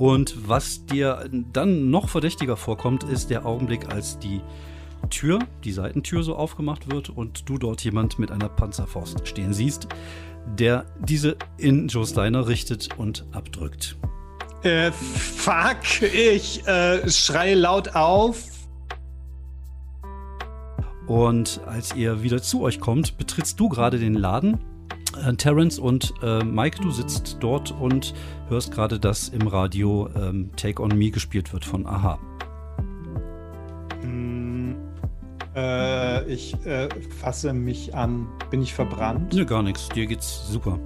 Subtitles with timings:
[0.00, 4.40] Und was dir dann noch verdächtiger vorkommt, ist der Augenblick, als die
[5.10, 9.88] Tür, die Seitentür so aufgemacht wird und du dort jemand mit einer Panzerfaust stehen siehst,
[10.58, 13.98] der diese in Joe Steiner richtet und abdrückt.
[14.62, 18.44] Äh, fuck, ich äh, schreie laut auf.
[21.08, 24.60] Und als ihr wieder zu euch kommt, betrittst du gerade den Laden.
[25.24, 28.14] Äh, Terence und äh, Mike, du sitzt dort und
[28.48, 32.18] hörst gerade, dass im Radio ähm, Take on Me gespielt wird von Aha.
[34.02, 34.76] Hm,
[35.54, 36.88] äh, ich äh,
[37.20, 38.26] fasse mich an.
[38.50, 39.34] Bin ich verbrannt?
[39.34, 39.88] Ne, gar nichts.
[39.90, 40.78] Dir geht's super.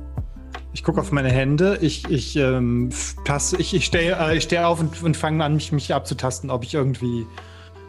[0.73, 1.79] Ich gucke auf meine Hände.
[1.81, 2.91] Ich, ich, ähm,
[3.25, 6.65] passe, ich, ich stehe äh, steh auf und, und fange an, mich, mich abzutasten, ob
[6.65, 7.27] ich irgendwie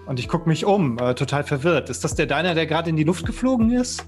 [0.06, 1.90] und ich gucke mich um, äh, total verwirrt.
[1.90, 4.06] Ist das der Deiner, der gerade in die Luft geflogen ist?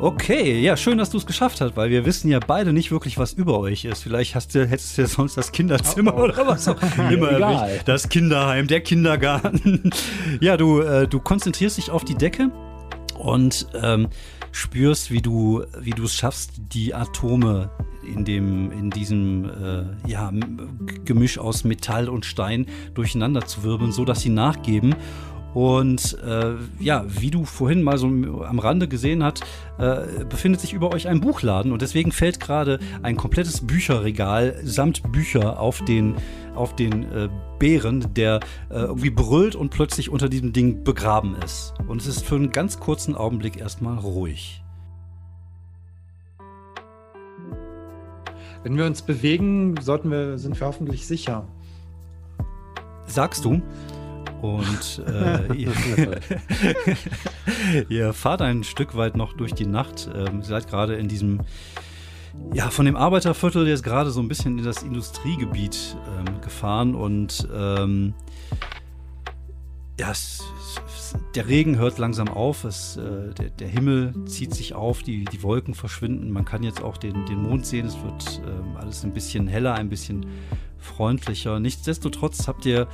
[0.00, 3.18] Okay, ja, schön, dass du es geschafft hast, weil wir wissen ja beide nicht wirklich,
[3.18, 4.04] was über euch ist.
[4.04, 6.24] Vielleicht hast du, hättest du ja sonst das Kinderzimmer oh, oh.
[6.24, 7.88] oder was auch immer erwischt.
[7.88, 9.90] Das Kinderheim, der Kindergarten.
[10.40, 12.52] ja, du, äh, du konzentrierst dich auf die Decke
[13.18, 14.08] und ähm,
[14.52, 17.68] spürst, wie du, wie du es schaffst, die Atome
[18.06, 20.32] in dem, in diesem äh, ja,
[21.04, 24.94] Gemisch aus Metall und Stein durcheinander zu wirbeln, so dass sie nachgeben.
[25.58, 29.42] Und äh, ja, wie du vorhin mal so am Rande gesehen hast,
[29.76, 35.10] äh, befindet sich über euch ein Buchladen und deswegen fällt gerade ein komplettes Bücherregal samt
[35.10, 36.14] Bücher auf den,
[36.54, 38.38] auf den äh, Bären, der
[38.70, 41.74] äh, irgendwie brüllt und plötzlich unter diesem Ding begraben ist.
[41.88, 44.62] Und es ist für einen ganz kurzen Augenblick erstmal ruhig.
[48.62, 51.48] Wenn wir uns bewegen, sollten wir, sind wir hoffentlich sicher.
[53.06, 53.60] Sagst du?
[54.40, 55.72] Und äh, ihr,
[57.88, 60.08] ihr, fahrt ein Stück weit noch durch die Nacht.
[60.14, 61.40] Ähm, seid gerade in diesem,
[62.52, 67.48] ja, von dem Arbeiterviertel jetzt gerade so ein bisschen in das Industriegebiet ähm, gefahren und
[67.54, 68.14] ähm,
[69.98, 70.44] ja, es,
[71.34, 75.42] der Regen hört langsam auf, es, äh, der, der, Himmel zieht sich auf, die, die
[75.42, 76.30] Wolken verschwinden.
[76.30, 79.74] Man kann jetzt auch den, den Mond sehen, es wird äh, alles ein bisschen heller,
[79.74, 80.26] ein bisschen
[80.78, 81.60] freundlicher.
[81.60, 82.88] Nichtsdestotrotz habt ihr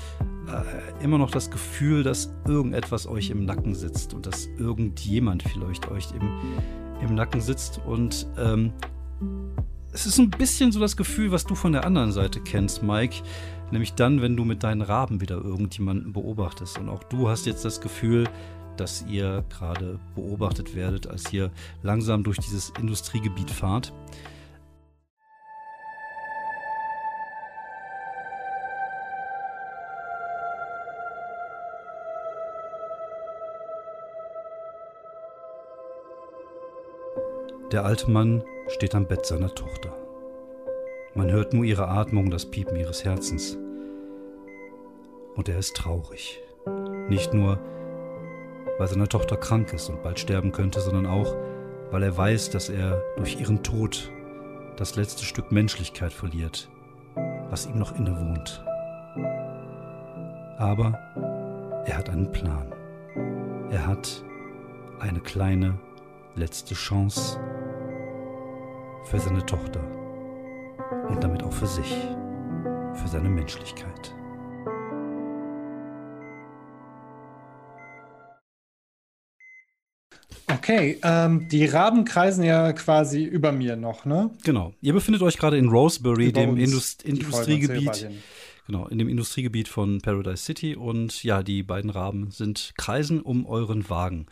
[0.49, 5.91] äh, immer noch das Gefühl, dass irgendetwas euch im Nacken sitzt und dass irgendjemand vielleicht
[5.91, 6.29] euch im,
[7.07, 7.81] im Nacken sitzt.
[7.87, 8.73] Und ähm,
[9.93, 13.23] es ist ein bisschen so das Gefühl, was du von der anderen Seite kennst, Mike.
[13.71, 16.79] Nämlich dann, wenn du mit deinen Raben wieder irgendjemanden beobachtest.
[16.79, 18.29] Und auch du hast jetzt das Gefühl,
[18.77, 21.51] dass ihr gerade beobachtet werdet, als ihr
[21.83, 23.93] langsam durch dieses Industriegebiet fahrt.
[37.75, 39.93] Der alte Mann steht am Bett seiner Tochter.
[41.15, 43.59] Man hört nur ihre Atmung, das Piepen ihres Herzens.
[45.35, 46.41] Und er ist traurig.
[47.09, 47.59] Nicht nur,
[48.79, 51.35] weil seine Tochter krank ist und bald sterben könnte, sondern auch,
[51.91, 54.09] weil er weiß, dass er durch ihren Tod
[54.77, 56.71] das letzte Stück Menschlichkeit verliert,
[57.51, 58.65] was ihm noch innewohnt.
[60.59, 60.97] Aber
[61.87, 62.73] er hat einen Plan.
[63.73, 64.23] Er hat
[65.01, 65.77] eine kleine
[66.37, 67.41] letzte Chance
[69.05, 69.81] für seine Tochter
[71.09, 71.97] und damit auch für sich,
[72.95, 74.15] für seine Menschlichkeit.
[80.47, 84.31] Okay, ähm, die Raben kreisen ja quasi über mir noch, ne?
[84.45, 84.73] Genau.
[84.81, 88.09] Ihr befindet euch gerade in Rosebury, über dem Indust Industriegebiet.
[88.67, 93.45] Genau, in dem Industriegebiet von Paradise City und ja, die beiden Raben sind kreisen um
[93.45, 94.27] euren Wagen.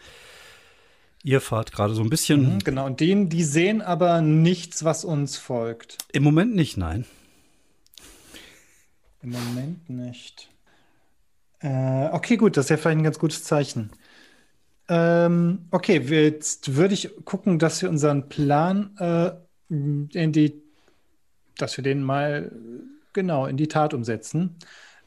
[1.24, 2.54] Ihr fahrt gerade so ein bisschen.
[2.54, 5.98] Mhm, genau, und denen, die sehen aber nichts, was uns folgt.
[6.12, 7.04] Im Moment nicht, nein.
[9.22, 10.48] Im Moment nicht.
[11.60, 13.92] Äh, okay, gut, das ist ja vielleicht ein ganz gutes Zeichen.
[14.88, 19.30] Ähm, okay, jetzt würde ich gucken, dass wir unseren Plan äh,
[19.68, 20.60] in die,
[21.56, 22.50] dass wir den mal
[23.12, 24.56] genau in die Tat umsetzen.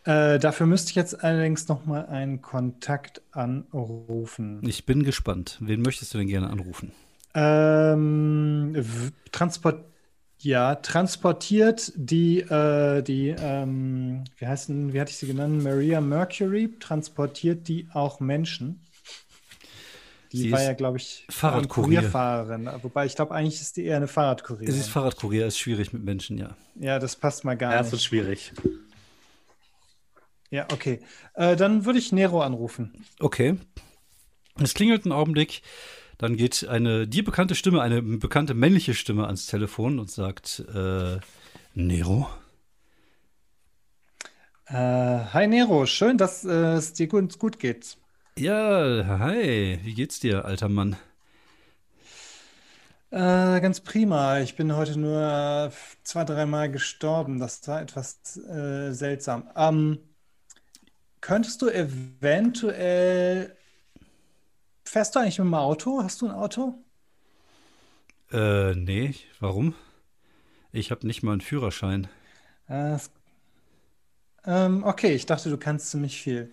[0.05, 4.61] Äh, dafür müsste ich jetzt allerdings noch mal einen Kontakt anrufen.
[4.63, 5.57] Ich bin gespannt.
[5.61, 6.91] Wen möchtest du denn gerne anrufen?
[7.33, 8.75] Ähm,
[9.31, 9.91] transportieren
[10.39, 15.63] Ja, transportiert die, äh, die ähm, wie heißen, wie hatte ich sie genannt?
[15.63, 18.81] Maria Mercury, transportiert die auch Menschen?
[20.31, 21.99] Die Sie war ja, glaube ich, Fahrradkurier.
[21.99, 22.69] Kurierfahrerin.
[22.81, 24.73] Wobei ich glaube, eigentlich ist die eher eine Fahrradkurierin.
[24.73, 26.55] Es ist Fahrradkurier, ist schwierig mit Menschen, ja.
[26.75, 28.05] ja, das passt mal gar Ja, das wird nicht.
[28.05, 28.51] schwierig.
[30.55, 31.01] Ja, okay.
[31.33, 33.05] Äh, dann würde ich Nero anrufen.
[33.19, 33.57] Okay.
[34.57, 35.61] Es klingelt einen Augenblick,
[36.17, 41.17] dann geht eine dir bekannte Stimme, eine bekannte männliche Stimme ans Telefon und sagt, äh,
[41.73, 42.29] Nero?
[44.67, 44.75] Äh,
[45.33, 47.97] hi Nero, schön, dass äh, es dir gut, gut geht.
[48.37, 50.95] Ja, hi, wie geht's dir, alter Mann?
[53.11, 54.39] Äh, ganz prima.
[54.39, 55.69] Ich bin heute nur äh,
[56.03, 57.39] zwei, dreimal gestorben.
[57.39, 59.49] Das war etwas äh, seltsam.
[59.57, 59.99] Ähm,
[61.25, 63.55] könntest du eventuell.
[64.83, 66.03] Fährst du eigentlich mit dem Auto?
[66.03, 66.75] Hast du ein Auto?
[68.31, 69.73] Äh, nee, warum?
[70.71, 72.07] Ich habe nicht mal einen Führerschein.
[72.67, 72.97] Äh,
[74.45, 76.51] ähm, okay, ich dachte, du kannst ziemlich viel.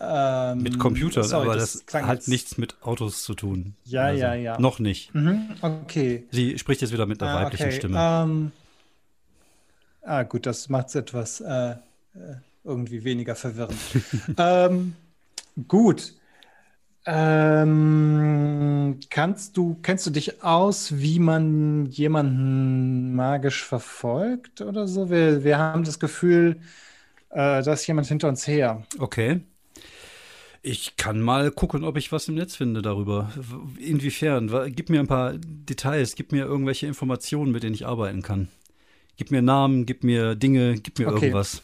[0.00, 3.74] Ähm, Mit Computern, sorry, aber das, klang hat jetzt- nichts mit Autos zu tun.
[3.84, 4.58] Ja, ja, ja.
[4.58, 5.14] Noch nicht.
[5.14, 6.26] Mhm, okay.
[6.30, 7.76] Sie spricht jetzt wieder mit einer Ah, weiblichen okay.
[7.76, 7.98] Stimme.
[7.98, 8.52] Ähm,
[10.02, 11.76] ah, gut, das macht es etwas äh, äh,
[12.66, 13.86] irgendwie weniger verwirrend.
[14.38, 14.96] ähm,
[15.68, 16.14] gut.
[17.06, 25.10] Ähm, kannst du, kennst du dich aus, wie man jemanden magisch verfolgt oder so?
[25.10, 26.60] Wir, wir haben das Gefühl,
[27.30, 28.84] äh, da ist jemand hinter uns her.
[29.00, 29.40] Okay.
[30.62, 33.30] Ich kann mal gucken, ob ich was im Netz finde darüber.
[33.78, 34.50] Inwiefern?
[34.74, 38.48] Gib mir ein paar Details, gib mir irgendwelche Informationen, mit denen ich arbeiten kann.
[39.16, 41.08] Gib mir Namen, gib mir Dinge, gib mir Okay.
[41.08, 41.62] irgendwas.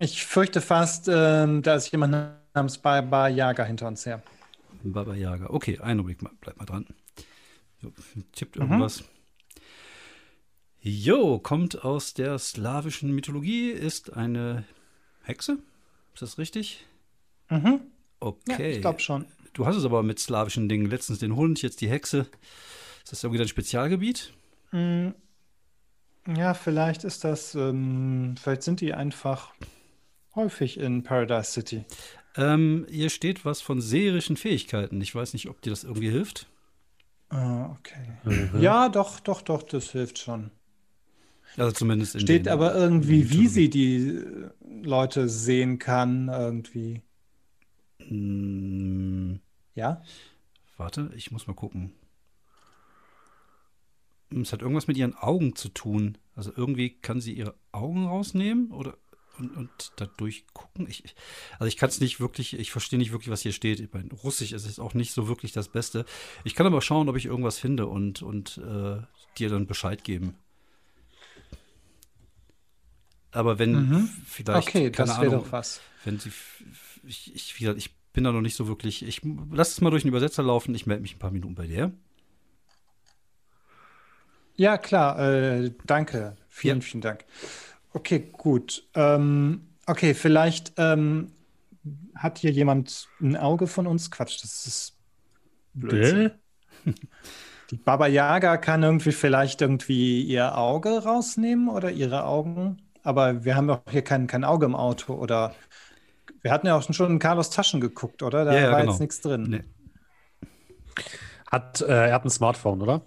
[0.00, 2.16] Ich fürchte fast, ähm, da ist jemand
[2.54, 4.22] namens Baba Yaga hinter uns her.
[4.82, 5.50] Baba Yaga.
[5.50, 6.86] Okay, einen Augenblick, mal- bleib mal dran.
[7.82, 7.92] So,
[8.32, 8.62] tippt Mhm.
[8.62, 9.04] irgendwas.
[10.82, 14.64] Jo, kommt aus der slawischen Mythologie, ist eine
[15.22, 15.58] Hexe.
[16.14, 16.86] Ist das richtig?
[17.50, 17.66] Mhm.
[17.68, 17.80] Ja,
[18.20, 18.72] Okay.
[18.72, 19.26] ich glaube schon.
[19.52, 20.86] Du hast es aber mit slawischen Dingen.
[20.86, 22.20] Letztens den Hund, jetzt die Hexe.
[23.04, 24.32] Ist das irgendwie dein Spezialgebiet?
[24.72, 25.08] Mm,
[26.36, 29.52] Ja, vielleicht ist das, ähm, vielleicht sind die einfach
[30.34, 31.84] häufig in Paradise City.
[32.36, 35.00] Ähm, hier steht was von seherischen Fähigkeiten.
[35.00, 36.46] Ich weiß nicht, ob dir das irgendwie hilft.
[37.30, 38.06] Ah, okay.
[38.24, 38.60] Mhm.
[38.62, 40.50] Ja, doch, doch, doch, das hilft schon.
[41.56, 44.50] Also zumindest in Steht aber irgendwie, wie sie die äh,
[44.82, 47.02] Leute sehen kann, irgendwie.
[48.08, 49.36] Mm,
[49.74, 50.02] Ja?
[50.76, 51.92] warte, ich muss mal gucken.
[54.30, 56.16] Es hat irgendwas mit ihren Augen zu tun.
[56.36, 58.96] Also irgendwie kann sie ihre Augen rausnehmen oder
[59.38, 60.88] und, und da durchgucken.
[60.88, 61.04] Ich,
[61.58, 63.80] also ich kann es nicht wirklich, ich verstehe nicht wirklich, was hier steht.
[63.80, 66.04] Ich meine, Russisch ist jetzt auch nicht so wirklich das Beste.
[66.44, 68.98] Ich kann aber schauen, ob ich irgendwas finde und, und äh,
[69.38, 70.34] dir dann Bescheid geben.
[73.32, 74.08] Aber wenn Mhm.
[74.24, 75.80] vielleicht, Okay, keine das wäre doch was.
[76.04, 76.32] wenn sie,
[77.06, 79.20] ich, ich, wie gesagt, ich bin da noch nicht so wirklich, ich
[79.52, 81.92] lass es mal durch den Übersetzer laufen, ich melde mich ein paar Minuten bei dir.
[84.56, 86.36] Ja, klar, äh, danke.
[86.48, 86.82] Vielen, Ja.
[86.82, 87.24] vielen Dank.
[87.92, 88.88] Okay, gut.
[88.94, 91.32] Ähm, okay, vielleicht ähm,
[92.14, 94.10] hat hier jemand ein Auge von uns?
[94.10, 94.96] Quatsch, das ist.
[95.74, 96.30] Bäh?
[97.70, 102.78] Die Baba Yaga kann irgendwie vielleicht irgendwie ihr Auge rausnehmen oder ihre Augen.
[103.02, 105.54] Aber wir haben doch hier kein, kein Auge im Auto oder
[106.42, 108.44] wir hatten ja auch schon in Carlos Taschen geguckt, oder?
[108.44, 108.92] Da Ja, ja, war genau.
[108.92, 109.48] jetzt nichts drin.
[109.50, 109.64] Nee.
[111.50, 113.02] Hat, äh, er hat ein Smartphone, oder?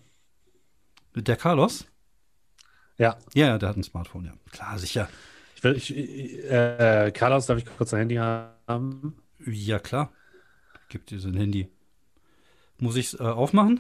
[1.15, 1.88] Der Carlos?
[2.97, 3.17] Ja.
[3.33, 4.33] Ja, der hat ein Smartphone, ja.
[4.51, 5.09] Klar, sicher.
[5.55, 9.15] Ich will, ich, äh, Carlos, darf ich kurz ein Handy haben?
[9.45, 10.12] Ja, klar.
[10.89, 11.69] Gib dir sein Handy.
[12.79, 13.79] Muss ich es äh, aufmachen?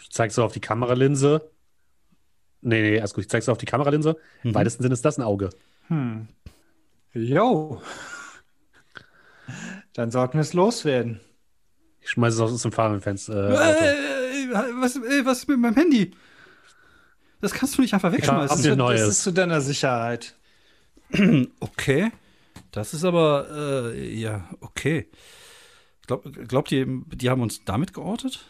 [0.00, 1.50] Ich zeig's so auf die Kameralinse.
[2.62, 3.24] Nee, nee, alles gut.
[3.24, 4.16] Ich zeig's so auf die Kameralinse.
[4.42, 4.54] Im Mhm.
[4.54, 5.50] weitesten Sinne ist das ein Auge.
[5.88, 6.28] Hm.
[7.12, 7.82] Jo.
[9.92, 11.20] Dann sollten wir es loswerden.
[12.00, 13.50] Ich schmeiße es aus dem Fahrerfenster.
[13.50, 13.92] Äh.
[14.50, 16.12] Äh, was, äh, was ist mit meinem Handy?
[17.42, 18.64] Das kannst du nicht einfach wegschmeißen.
[18.64, 19.08] ihr Das Neues?
[19.08, 20.34] ist zu deiner Sicherheit.
[21.60, 22.10] Okay.
[22.70, 25.08] Das ist aber, äh, ja, okay.
[26.06, 28.46] Glaub, glaubt ihr, die haben uns damit geortet?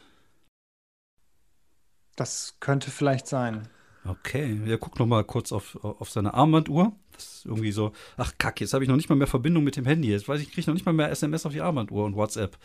[2.15, 3.69] Das könnte vielleicht sein.
[4.05, 6.93] Okay, wir gucken noch mal kurz auf, auf seine Armbanduhr.
[7.13, 9.77] Das ist irgendwie so, ach kack, jetzt habe ich noch nicht mal mehr Verbindung mit
[9.77, 10.09] dem Handy.
[10.11, 12.57] Jetzt weiß ich, kriege noch nicht mal mehr SMS auf die Armbanduhr und WhatsApp.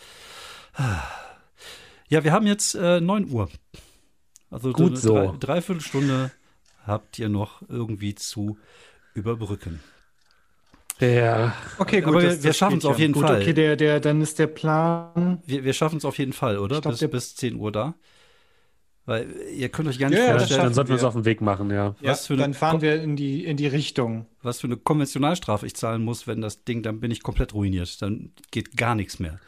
[2.09, 3.49] Ja, wir haben jetzt äh, 9 Uhr.
[4.49, 5.13] Also Gut eine so.
[5.15, 6.31] Drei, Dreiviertelstunde
[6.85, 8.57] habt ihr noch irgendwie zu
[9.13, 9.81] überbrücken.
[10.99, 11.53] Ja.
[11.77, 13.41] Okay, Aber wir- das- wir das schaffen's geht auf jeden gut, Fall.
[13.41, 15.41] Okay, der, der, dann ist der Plan.
[15.45, 16.81] Wir, wir schaffen es auf jeden Fall, oder?
[16.81, 17.93] Glaub, bis, bis 10 Uhr da.
[19.05, 21.23] Weil ihr könnt euch gar nicht Ja, ja, vorstellen, Dann sollten wir uns auf den
[21.23, 21.95] Weg machen, ja.
[22.01, 24.25] Was für eine dann fahren Ko- wir in die, in die Richtung.
[24.41, 28.01] was für eine Konventionalstrafe ich zahlen muss, wenn das Ding, dann bin ich komplett ruiniert.
[28.01, 29.39] Dann geht gar nichts mehr.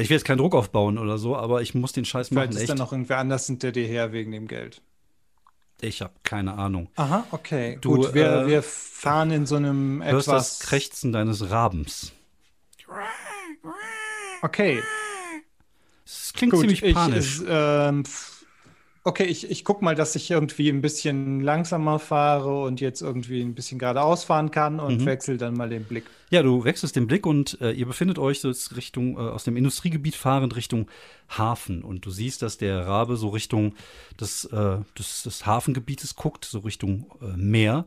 [0.00, 2.56] Ich will jetzt keinen Druck aufbauen oder so, aber ich muss den Scheiß Vielleicht machen.
[2.56, 2.70] ist Echt.
[2.70, 4.80] dann noch irgendwer anders hinter dir her wegen dem Geld.
[5.80, 6.88] Ich habe keine Ahnung.
[6.96, 7.78] Aha, okay.
[7.80, 10.58] Du, Gut, wir, äh, wir fahren in so einem Hörst etwas.
[10.58, 12.12] das Krächzen deines Rabens.
[14.42, 14.82] Okay,
[16.04, 16.60] Das klingt gut.
[16.60, 17.42] ziemlich Ich, panisch.
[17.46, 18.37] ähm, f-
[19.08, 23.40] okay, ich, ich guck mal, dass ich irgendwie ein bisschen langsamer fahre und jetzt irgendwie
[23.42, 25.06] ein bisschen geradeaus fahren kann und Mhm.
[25.06, 26.04] wechsle dann mal den Blick.
[26.30, 29.56] Ja, du wechselst den Blick und äh, ihr befindet euch so Richtung, äh, aus dem
[29.56, 30.88] Industriegebiet fahrend Richtung
[31.28, 31.82] Hafen.
[31.82, 33.74] Und du siehst, dass der Rabe so Richtung
[34.20, 37.86] des, äh, des, des Hafengebietes guckt, so Richtung äh, Meer.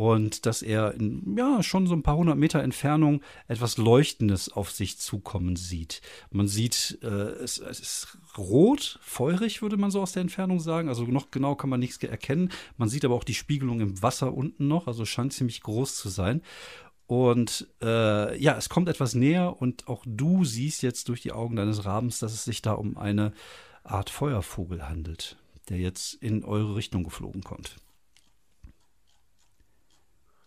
[0.00, 4.70] Und dass er in, ja, schon so ein paar hundert Meter Entfernung etwas Leuchtendes auf
[4.70, 6.00] sich zukommen sieht.
[6.30, 10.88] Man sieht, äh, es, es ist rot, feurig, würde man so aus der Entfernung sagen.
[10.88, 12.50] Also noch genau kann man nichts erkennen.
[12.78, 14.86] Man sieht aber auch die Spiegelung im Wasser unten noch.
[14.86, 16.40] Also scheint ziemlich groß zu sein.
[17.06, 21.56] Und äh, ja, es kommt etwas näher und auch du siehst jetzt durch die Augen
[21.56, 23.34] deines Rabens, dass es sich da um eine
[23.84, 25.36] Art Feuervogel handelt,
[25.68, 27.76] der jetzt in eure Richtung geflogen kommt.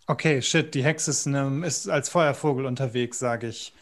[0.07, 3.73] Okay, shit, die Hexe ist, ne, ist als Feuervogel unterwegs, sage ich.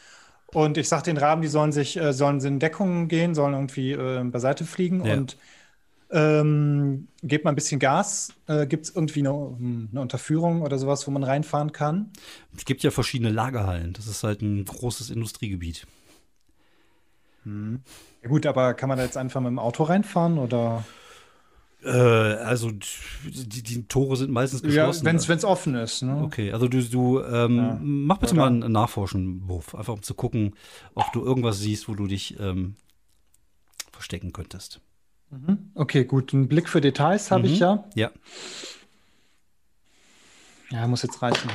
[0.53, 3.91] Und ich sag den Raben, die sollen sich, äh, sollen in Deckung gehen, sollen irgendwie
[3.93, 5.13] äh, beiseite fliegen Ja.
[5.15, 5.37] und
[6.11, 8.33] ähm, gebt mal ein bisschen Gas.
[8.47, 9.31] Äh, Gibt es irgendwie eine,
[9.91, 12.11] eine Unterführung oder sowas, wo man reinfahren kann?
[12.55, 13.93] Es gibt ja verschiedene Lagerhallen.
[13.93, 15.87] Das ist halt ein großes Industriegebiet.
[17.45, 20.83] Ja, gut, aber kann man da jetzt einfach mit dem Auto reinfahren oder?
[21.83, 25.05] Äh, also die, die Tore sind meistens Ja, geschlossen.
[25.05, 26.03] wenn es offen ist.
[26.03, 26.21] Ne?
[26.23, 27.79] Okay, also du, du ähm, Ja.
[27.81, 30.55] mach bitte Oder- mal einen Nachforschenwurf, einfach um zu gucken,
[30.93, 32.75] ob du irgendwas siehst, wo du dich ähm,
[33.91, 34.79] verstecken könntest.
[35.31, 35.71] Mhm.
[35.75, 36.33] Okay, gut.
[36.33, 37.53] Einen Blick für Details habe Mhm.
[37.53, 37.83] ich ja.
[37.95, 38.11] Ja.
[40.69, 41.49] Ja, muss jetzt reichen.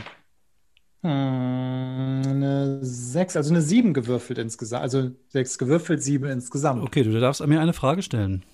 [1.02, 4.82] Hm, eine 6, also eine 7 gewürfelt insgesamt.
[4.82, 6.82] Also 6 gewürfelt, 7 insgesamt.
[6.82, 8.44] Okay, du darfst mir eine Frage stellen.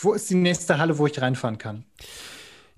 [0.00, 1.84] Wo ist die nächste Halle, wo ich reinfahren kann?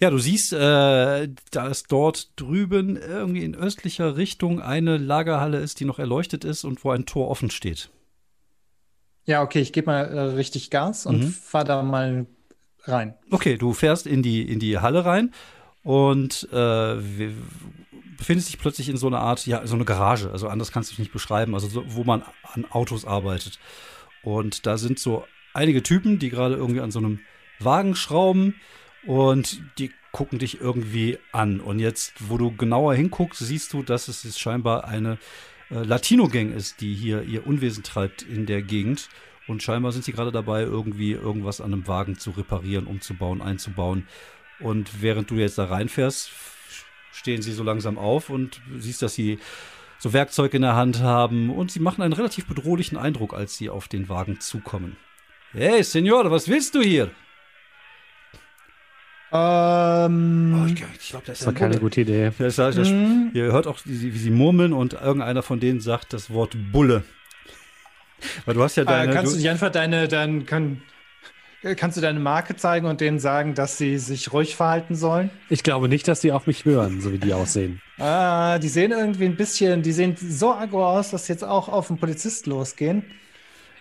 [0.01, 5.81] Ja, du siehst, äh, da ist dort drüben irgendwie in östlicher Richtung eine Lagerhalle ist,
[5.81, 7.91] die noch erleuchtet ist und wo ein Tor offen steht.
[9.25, 11.31] Ja, okay, ich gebe mal äh, richtig Gas und Mhm.
[11.33, 12.27] fahr da mal
[12.85, 13.15] rein.
[13.31, 15.33] Okay, du fährst in die, in die Halle rein
[15.83, 16.97] und äh,
[18.17, 20.31] befindest dich plötzlich in so einer Art, ja, so eine Garage.
[20.31, 22.23] Also anders kannst du es nicht beschreiben, also so, wo man
[22.55, 23.59] an Autos arbeitet.
[24.23, 25.25] Und da sind so
[25.59, 27.21] einige Typen, die gerade irgendwie an so einem
[27.59, 28.55] Wagen schrauben
[29.05, 31.61] und die gucken dich irgendwie an.
[31.61, 35.19] Und jetzt, wo du genauer hinguckst, siehst du, dass es jetzt scheinbar eine
[35.71, 39.09] äh, Latino-Gang ist, die hier ihr Unwesen treibt in der Gegend.
[39.47, 44.07] Und scheinbar sind sie gerade dabei, irgendwie irgendwas an einem Wagen zu reparieren, umzubauen, einzubauen.
[44.61, 46.31] Und während du jetzt da reinfährst,
[47.13, 49.39] stehen sie so langsam auf und siehst, dass sie
[49.99, 51.51] so Werkzeug in der Hand haben.
[51.51, 54.97] Und sie machen einen relativ bedrohlichen Eindruck, als sie auf den Wagen zukommen.
[55.53, 57.11] Hey, Senor, was willst du hier?
[59.31, 62.33] Ähm, Oh, ich ich glaube, das Das war keine gute Idee.
[62.39, 65.61] Das, das, das, hm, Ihr hört auch, wie sie, wie sie murmeln und irgendeiner von
[65.61, 67.05] denen sagt das Wort Bulle.
[68.45, 69.13] Weil du hast ja äh, deine.
[69.13, 70.83] kannst du nicht einfach deine, dein, kann,
[71.63, 75.31] äh, kannst du deine Marke zeigen und denen sagen, dass sie sich ruhig verhalten sollen?
[75.49, 77.81] Ich glaube nicht, dass die auf mich hören, so wie die aussehen.
[77.99, 81.69] Ah, die sehen irgendwie ein bisschen, die sehen so aggro aus, dass sie jetzt auch
[81.69, 83.05] auf den Polizist losgehen.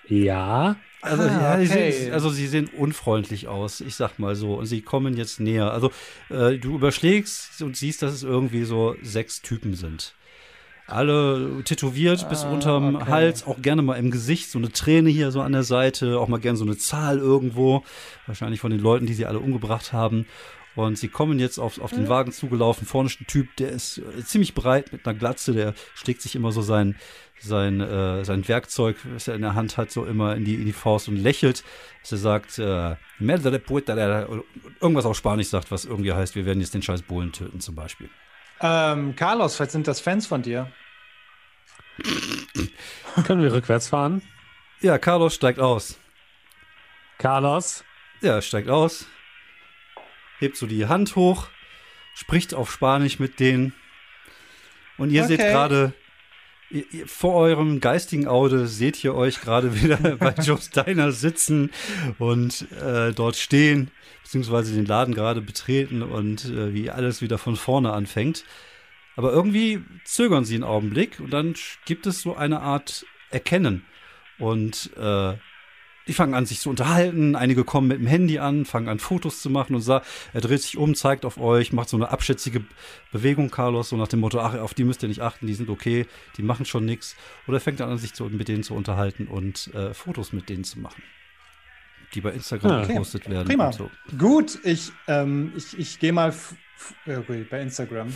[0.08, 0.76] Ja,
[1.10, 1.92] also, Ah, ja, sie okay.
[1.92, 4.56] sehen, also sie sehen unfreundlich aus, ich sag mal so.
[4.56, 5.72] Und sie kommen jetzt näher.
[5.72, 5.92] Also
[6.30, 10.14] äh, du überschlägst und siehst, dass es irgendwie so sechs Typen sind.
[10.90, 13.12] Alle tätowiert bis Ah, unterm okay.
[13.12, 16.30] Hals, auch gerne mal im Gesicht, so eine Träne hier so an der Seite, auch
[16.30, 17.84] mal gerne so eine Zahl irgendwo.
[18.26, 20.26] Wahrscheinlich von den Leuten, die sie alle umgebracht haben.
[20.78, 22.86] Und sie kommen jetzt auf, auf den Wagen zugelaufen.
[22.86, 26.36] Vorne ist ein Typ, der ist äh, ziemlich breit mit einer Glatze, der schlägt sich
[26.36, 26.96] immer so sein,
[27.40, 30.66] sein, äh, sein Werkzeug, was er in der Hand hat, so immer in die, in
[30.66, 31.64] die Faust und lächelt.
[32.02, 32.96] Dass er sagt, äh,
[34.80, 37.74] irgendwas auf Spanisch sagt, was irgendwie heißt, wir werden jetzt den scheiß Bullen töten zum
[37.74, 38.12] Beispiel.
[38.62, 40.72] Ähm, Carlos, vielleicht sind das Fans von dir.
[43.26, 44.22] können wir rückwärts fahren?
[44.82, 45.98] Ja, Carlos steigt aus.
[47.18, 47.84] Carlos,
[48.22, 49.08] Ja, er steigt aus,
[50.40, 51.48] hebt so die Hand hoch,
[52.14, 53.74] spricht auf Spanisch mit denen.
[54.98, 55.52] Und ihr seht Okay.
[55.52, 55.94] gerade,
[56.72, 61.72] ihr- ihr- vor eurem geistigen Auge seht ihr euch gerade wieder bei Joe Steiner sitzen
[62.18, 63.92] und äh, dort stehen,
[64.24, 68.44] beziehungsweise den Laden gerade betreten und äh, wie alles wieder von vorne anfängt.
[69.16, 73.84] Aber irgendwie zögern sie einen Augenblick und dann gibt es so eine Art Erkennen.
[74.40, 75.34] Und äh,
[76.08, 77.36] die fangen an, sich zu unterhalten.
[77.36, 80.62] Einige kommen mit dem Handy an, fangen an, Fotos zu machen und sagt, er dreht
[80.62, 82.64] sich um, zeigt auf euch, macht so eine abschätzige
[83.12, 85.70] Bewegung, Carlos, so nach dem Motto, ach, auf die müsst ihr nicht achten, die sind
[85.70, 86.06] okay,
[86.38, 87.16] die machen schon nichts.
[87.48, 90.50] Oder er fängt dann an, sich zu, mit denen zu unterhalten und äh, Fotos mit
[90.50, 91.04] denen zu machen.
[92.14, 92.94] Die bei Instagram Ah, okay.
[92.94, 93.48] gepostet werden.
[93.48, 93.68] Prima.
[93.68, 93.92] und So.
[94.18, 96.34] Gut, ich, ähm, ich, ich gehe mal
[97.06, 98.14] äh, gut, bei Instagram.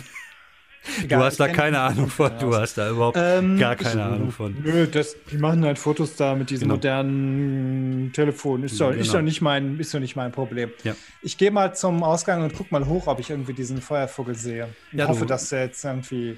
[1.08, 4.56] Du hast da keine Ahnung von, du hast da überhaupt Ähm, gar keine Ahnung von.
[4.62, 6.74] Nö, das, die machen halt Fotos da mit diesem Genau.
[6.74, 8.64] modernen Telefon.
[8.64, 9.12] Ist doch, ist Genau.
[9.18, 10.70] doch, nicht, mein, ist doch nicht mein Problem.
[10.82, 10.94] Ja.
[11.22, 14.68] Ich gehe mal zum Ausgang und guck mal hoch, ob ich irgendwie diesen Feuervogel sehe.
[14.90, 16.36] Ich Ja, hoffe, du- dass der jetzt irgendwie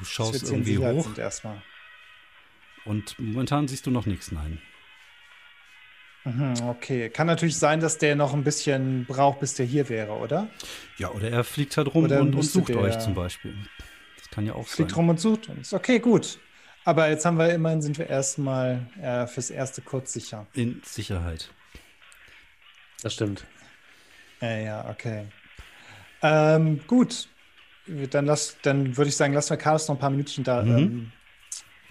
[0.00, 1.62] Du schaust irgendwie hoch erstmal.
[2.84, 4.60] und momentan siehst du noch nichts, nein.
[6.24, 7.10] Mhm, okay.
[7.10, 10.48] Kann natürlich sein, dass der noch ein bisschen braucht, bis der hier wäre, oder?
[10.96, 13.54] Ja, oder er fliegt halt rum Oder und, und sucht euch zum Beispiel.
[14.18, 14.96] Das kann ja auch Fliegt sein.
[14.96, 15.72] rum und sucht uns.
[15.74, 16.38] Okay, gut.
[16.86, 20.46] Aber jetzt haben wir immerhin, sind wir erstmal äh, fürs erste kurz sicher.
[20.54, 21.50] In Sicherheit.
[23.02, 23.44] Das stimmt.
[24.40, 25.26] Äh, ja, okay.
[26.22, 27.28] Ähm, gut.
[27.86, 30.78] Dann, lass, dann würde ich sagen, lassen wir Carlos noch ein paar Minütchen da Mhm.
[30.78, 31.12] ähm,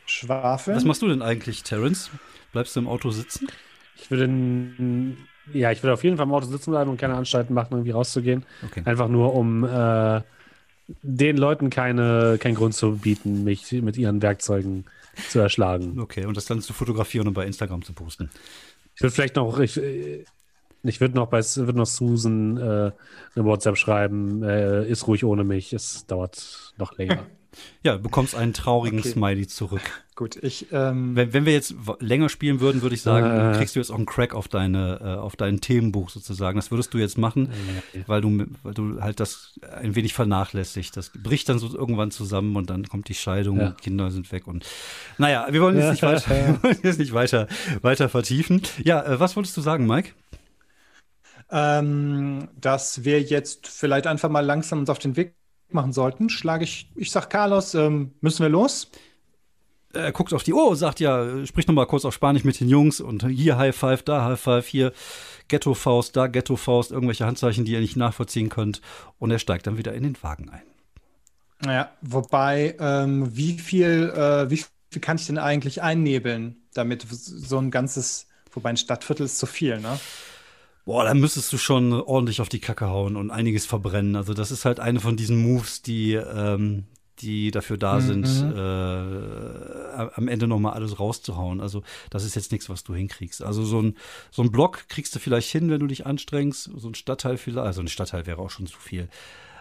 [0.08, 0.76] schwafeln.
[0.76, 2.10] Was machst du denn eigentlich, Terence?
[2.52, 3.48] Bleibst du im Auto sitzen?
[3.96, 4.30] Ich würde,
[5.54, 7.92] ja, ich würde auf jeden Fall im Auto sitzen bleiben und keine Anstalten machen, irgendwie
[7.92, 8.44] rauszugehen.
[8.66, 8.82] Okay.
[8.86, 10.22] Einfach nur, um äh,
[11.02, 14.86] den Leuten keine, keinen Grund zu bieten, mich mit ihren Werkzeugen
[15.30, 16.00] zu erschlagen.
[16.00, 18.30] Okay, und das dann zu fotografieren und bei Instagram zu posten.
[18.96, 19.80] Ich würde vielleicht noch, ich,
[20.84, 25.44] ich würde noch bei würde noch Susan äh, eine WhatsApp schreiben, äh, ist ruhig ohne
[25.44, 27.26] mich, es dauert noch länger.
[27.84, 29.10] Ja, du bekommst einen traurigen Okay.
[29.12, 29.82] Smiley zurück.
[30.16, 33.58] Gut, ich, ähm, Wenn, wenn wir jetzt länger spielen würden, würde ich sagen, Äh.
[33.58, 36.56] kriegst du jetzt auch einen Crack auf deine, äh, auf dein Themenbuch sozusagen.
[36.56, 37.50] Das würdest du jetzt machen,
[38.06, 40.96] weil du, weil du halt das ein wenig vernachlässigt.
[40.96, 43.72] Das bricht dann so irgendwann zusammen und dann kommt die Scheidung, Ja.
[43.72, 44.66] Kinder sind weg und
[45.18, 47.48] naja, wir wollen jetzt nicht weiter, wir wollen jetzt nicht weiter,
[47.82, 48.62] weiter vertiefen.
[48.84, 50.12] Ja, äh, was wolltest du sagen, Mike?
[51.50, 55.36] ähm, dass wir jetzt vielleicht einfach mal langsam uns auf den Weg
[55.74, 58.90] machen sollten, schlage ich, ich sag Carlos, ähm, müssen wir los?
[59.94, 62.68] er guckt auf die Uhr sagt, ja, sprich noch mal kurz auf Spanisch mit den
[62.68, 64.92] Jungs und hier High Five, da High Five, hier
[65.48, 68.82] Ghetto Faust, da Ghetto Faust, irgendwelche Handzeichen, die ihr nicht nachvollziehen könnt.
[69.20, 70.64] Und er steigt dann wieder in den Wagen ein.
[71.66, 77.58] Ja, wobei, ähm, wie viel, äh, wie viel kann ich denn eigentlich einnebeln, damit so
[77.60, 80.00] ein ganzes, wobei ein Stadtviertel ist zu viel, ne?
[80.86, 84.16] Boah, dann müsstest du schon ordentlich auf die Kacke hauen und einiges verbrennen.
[84.18, 86.88] Also das ist halt eine von diesen Moves, die, ähm,
[87.20, 91.62] die dafür da sind, äh, am Ende noch mal alles rauszuhauen.
[91.62, 93.42] Also das ist jetzt nichts, was du hinkriegst.
[93.44, 93.96] Also so ein,
[94.32, 96.70] so ein Block kriegst du vielleicht hin, wenn du dich anstrengst.
[96.76, 99.08] So ein Stadtteil vielleicht, also ein Stadtteil wäre auch schon zu viel.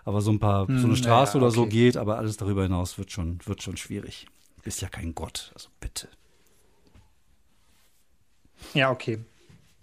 [0.05, 1.71] Aber so ein paar, so eine Hm, Straße naja, oder so okay.
[1.71, 4.27] geht, aber alles darüber hinaus wird schon, wird schon schwierig.
[4.57, 6.09] Du bist ja kein Gott, also bitte.
[8.75, 9.25] Ja, okay.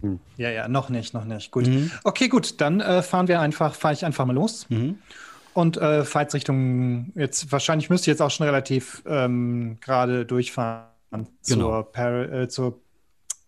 [0.02, 0.20] Hm.
[0.36, 1.50] Ja, ja, noch nicht, noch nicht.
[1.50, 1.66] Gut.
[1.66, 1.90] Mhm.
[2.04, 4.66] Okay, gut, dann äh, fahren wir einfach, fahre ich einfach mal los.
[4.68, 4.98] Mhm.
[5.52, 10.90] Und äh, jetzt Richtung, jetzt wahrscheinlich müsste ich jetzt auch schon relativ ähm, gerade durchfahren
[11.46, 11.82] Genau.
[11.92, 12.80] zur, äh, zur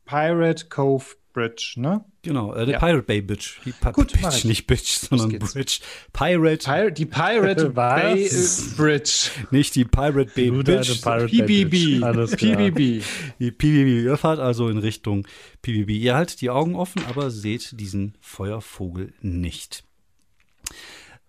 [0.04, 2.04] Pirate Cove Bridge, ne?
[2.22, 2.78] Genau, äh, der Ja.
[2.78, 3.60] Pirate Bay Bitch.
[3.64, 4.44] Die Pi Gut, Bitch, ich.
[4.44, 5.38] nicht Bitch, sondern.
[5.38, 5.80] Bridge.
[6.12, 7.70] Pirate, Pir die Pirate?
[7.74, 8.30] Bay
[8.76, 9.30] Bridge.
[9.50, 10.68] nicht die Pirate Bay Bitch.
[10.70, 12.02] alte Pirate Bay PBB.
[12.04, 12.56] Alles klar.
[12.56, 13.02] PBB.
[13.38, 14.04] Die PBB.
[14.04, 15.26] Ihr fahrt also in Richtung
[15.62, 15.90] PBB.
[15.98, 19.84] Ihr haltet die Augen offen, aber seht diesen Feuervogel nicht.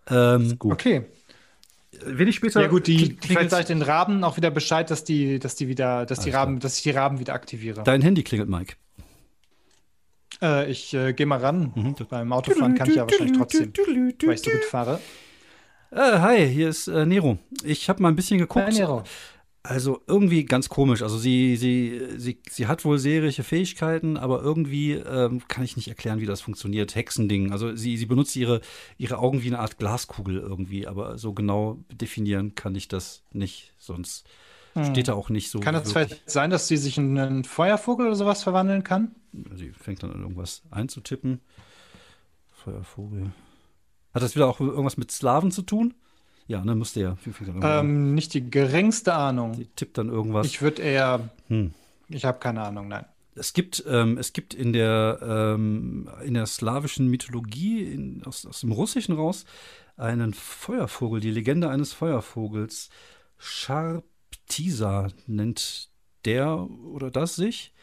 [0.07, 0.73] Ähm, Gut.
[0.73, 1.05] Okay.
[2.05, 2.61] wenig später.
[2.61, 5.55] Ja gut, die, kling- vielleicht sage ich den Raben auch wieder Bescheid, dass die, dass
[5.55, 7.83] die wieder, dass die Raben, dass ich die Raben wieder aktiviere.
[7.83, 8.75] Dein Handy klingelt, Mike.
[10.41, 11.71] Äh, ich äh, gehe mal ran.
[11.75, 11.95] Mhm.
[12.09, 13.73] Beim Autofahren kann ich ja wahrscheinlich trotzdem,
[14.25, 14.99] weil ich so gut fahre.
[15.91, 17.37] Äh, hi, hier ist äh, Nero.
[17.63, 18.65] Ich habe mal ein bisschen geguckt.
[18.65, 19.03] Hi, Nero.
[19.65, 21.03] Also irgendwie ganz komisch.
[21.03, 25.87] Also sie, sie, sie, sie hat wohl seherische Fähigkeiten, aber irgendwie ähm, kann ich nicht
[25.87, 26.95] erklären, wie das funktioniert.
[26.95, 27.53] Hexending.
[27.53, 28.59] Also sie, sie benutzt ihre,
[28.97, 33.73] ihre Augen wie eine Art Glaskugel irgendwie, aber so genau definieren kann ich das nicht.
[33.77, 34.27] Sonst
[34.91, 35.59] steht da auch nicht so.
[35.59, 36.09] Kann es wirklich.
[36.09, 39.15] vielleicht sein, dass sie sich in einen Feuervogel oder sowas verwandeln kann?
[39.55, 41.41] Sie fängt dann an, irgendwas einzutippen.
[42.51, 43.31] Feuervogel.
[44.13, 45.93] Hat das wieder auch irgendwas mit Slaven zu tun?
[46.47, 47.17] Ja, ne, müsste ja.
[47.61, 49.53] Ähm, nicht die geringste Ahnung.
[49.53, 50.45] Sie tippt dann irgendwas.
[50.47, 51.29] Ich würde eher.
[51.47, 51.73] Hm.
[52.09, 53.05] Ich habe keine Ahnung, nein.
[53.35, 58.59] Es gibt, ähm, es gibt in der, ähm, in der slawischen Mythologie, in, aus, aus
[58.59, 59.45] dem Russischen raus,
[59.97, 62.89] einen Feuervogel, die Legende eines Feuervogels.
[64.47, 65.89] Sharptisa nennt
[66.25, 66.57] der
[66.93, 67.73] oder das sich,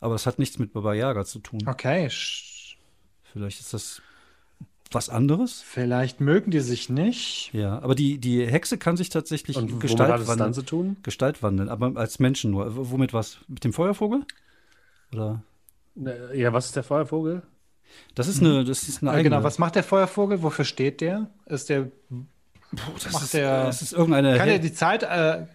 [0.00, 1.60] aber es hat nichts mit Baba Yaga zu tun.
[1.66, 2.08] Okay.
[3.32, 4.02] Vielleicht ist das
[4.90, 5.60] was anderes.
[5.62, 7.50] Vielleicht mögen die sich nicht.
[7.52, 10.54] Ja, aber die, die Hexe kann sich tatsächlich Und dann wandeln.
[10.54, 10.96] zu tun?
[11.02, 12.74] Gestalt wandeln, aber als Menschen nur.
[12.74, 13.38] W- Womit was?
[13.48, 14.24] Mit dem Feuervogel?
[15.12, 15.42] Oder?
[15.94, 17.42] Ne, Ja, was ist der Feuervogel?
[18.14, 19.24] Das ist eine, das ist eine eigene.
[19.36, 20.42] genau, was macht der Feuervogel?
[20.42, 21.30] Wofür steht der?
[21.46, 22.24] Ist der Puh,
[23.02, 24.36] das ist, der- das ist irgendeine.
[24.38, 25.46] kann er die Zeit, äh,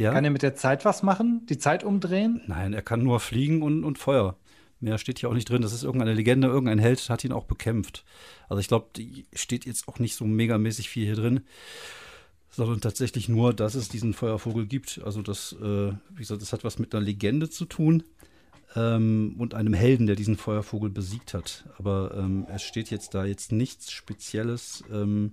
[0.00, 0.12] ja?
[0.12, 1.46] kann er mit der Zeit was machen?
[1.48, 2.40] Die Zeit umdrehen?
[2.46, 4.36] Nein, er kann nur fliegen und, und Feuer.
[4.80, 5.62] Mehr steht hier auch nicht drin.
[5.62, 8.04] Das ist irgendeine Legende, irgendein Held hat ihn auch bekämpft.
[8.48, 11.40] Also ich glaube, die steht jetzt auch nicht so megamäßig viel hier drin,
[12.50, 15.00] sondern tatsächlich nur, dass es diesen Feuervogel gibt.
[15.04, 18.02] Also das, äh, wie gesagt, das hat was mit einer Legende zu tun
[18.74, 21.64] ähm, und einem Helden, der diesen Feuervogel besiegt hat.
[21.78, 25.32] Aber ähm, es steht jetzt da jetzt nichts Spezielles ähm,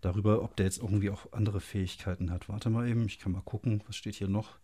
[0.00, 2.48] darüber, ob der jetzt irgendwie auch andere Fähigkeiten hat.
[2.48, 4.58] Warte mal eben, ich kann mal gucken, was steht hier noch.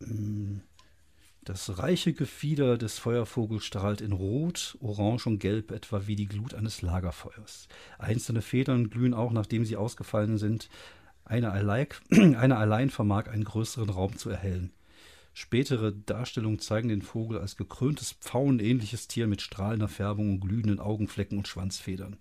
[0.00, 0.62] Hm.
[1.46, 6.54] Das reiche Gefieder des Feuervogels strahlt in Rot, Orange und Gelb etwa wie die Glut
[6.54, 7.68] eines Lagerfeuers.
[7.98, 10.68] Einzelne Federn glühen auch, nachdem sie ausgefallen sind.
[11.24, 14.72] Eine allein, eine allein vermag einen größeren Raum zu erhellen.
[15.34, 21.38] Spätere Darstellungen zeigen den Vogel als gekröntes pfauenähnliches Tier mit strahlender Färbung und glühenden Augenflecken
[21.38, 22.16] und Schwanzfedern.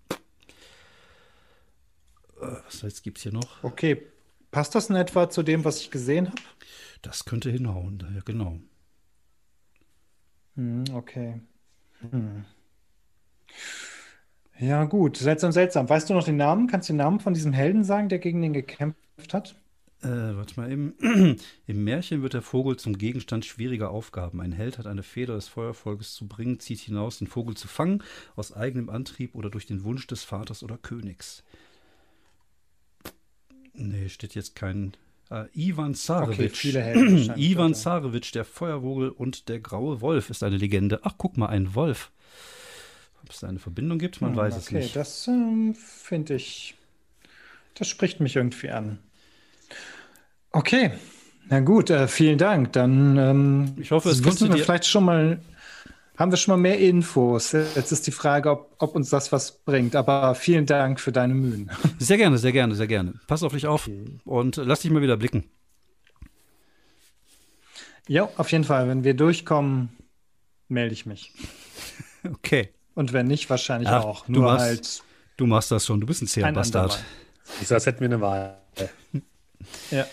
[2.41, 3.63] Äh, Was jetzt gibt's hier noch?
[3.63, 4.05] Okay.
[4.51, 6.41] Passt das in etwa zu dem, was ich gesehen habe?
[7.01, 8.59] Das könnte hinhauen, ja genau.
[10.55, 11.41] Hm, okay.
[12.09, 12.45] Hm.
[14.59, 15.17] Ja, gut.
[15.17, 15.89] Seltsam, seltsam.
[15.89, 16.67] Weißt du noch den Namen?
[16.67, 19.55] Kannst du den Namen von diesem Helden sagen, der gegen den gekämpft hat?
[20.01, 20.93] Äh, warte mal eben.
[21.67, 24.39] Im Märchen wird der Vogel zum Gegenstand schwieriger Aufgaben.
[24.39, 28.03] Ein Held hat eine Feder des Feuervolkes zu bringen, zieht hinaus, den Vogel zu fangen,
[28.35, 31.43] aus eigenem Antrieb oder durch den Wunsch des Vaters oder Königs.
[33.77, 34.93] Nee, steht jetzt kein.
[35.31, 35.93] Äh, Ivan
[36.83, 37.79] Helden wahrscheinlich, Ivan okay.
[37.81, 40.99] Zarewitsch, der Feuervogel und der graue Wolf ist eine Legende.
[41.03, 42.11] Ach, guck mal, ein Wolf.
[43.23, 44.95] Ob es da eine Verbindung gibt, man Hm, weiß es okay, nicht.
[44.95, 46.75] das ähm, finde ich,
[47.73, 48.99] das spricht mich irgendwie an.
[50.51, 50.91] Okay,
[51.49, 52.71] na gut, äh, vielen Dank.
[52.73, 55.41] Dann ähm, Ich hoffe, es wissen konnte wir dir- vielleicht schon mal,
[56.17, 57.51] haben wir schon mal mehr Infos.
[57.51, 59.95] Jetzt ist die Frage, ob, ob uns das was bringt.
[59.95, 61.69] Aber vielen Dank für deine Mühen.
[61.99, 63.13] Sehr gerne, sehr gerne, sehr gerne.
[63.27, 63.89] Pass auf dich auf
[64.25, 65.43] und lass dich mal wieder blicken.
[68.07, 68.87] Ja, auf jeden Fall.
[68.87, 69.89] Wenn wir durchkommen,
[70.67, 71.33] melde ich mich.
[72.27, 72.69] Okay.
[72.95, 74.25] Und wenn nicht, wahrscheinlich Ach, auch.
[74.25, 75.03] du Nur machst- halt
[75.37, 77.03] Du machst das schon, du bist ein zäher Bastard.
[77.61, 78.57] Ich als hätten wir eine Wahl.
[79.91, 80.07] Ja.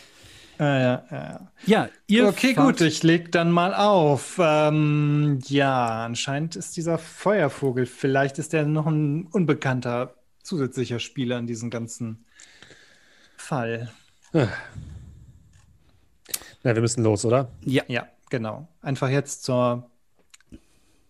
[0.63, 1.49] Ja, ja, ja.
[1.67, 4.39] Ja, ihr Okay, gut, ich leg dann mal auf.
[4.41, 11.49] Ähm, ja, anscheinend ist dieser Feuervogel, vielleicht ist er noch ein unbekannter zusätzlicher Spieler in
[11.49, 12.25] diesem ganzen
[13.37, 13.91] Fall.
[14.33, 14.47] Na,
[16.63, 17.51] wir müssen los, oder?
[17.65, 18.69] Ja, Ja, genau.
[18.83, 19.91] Einfach jetzt zur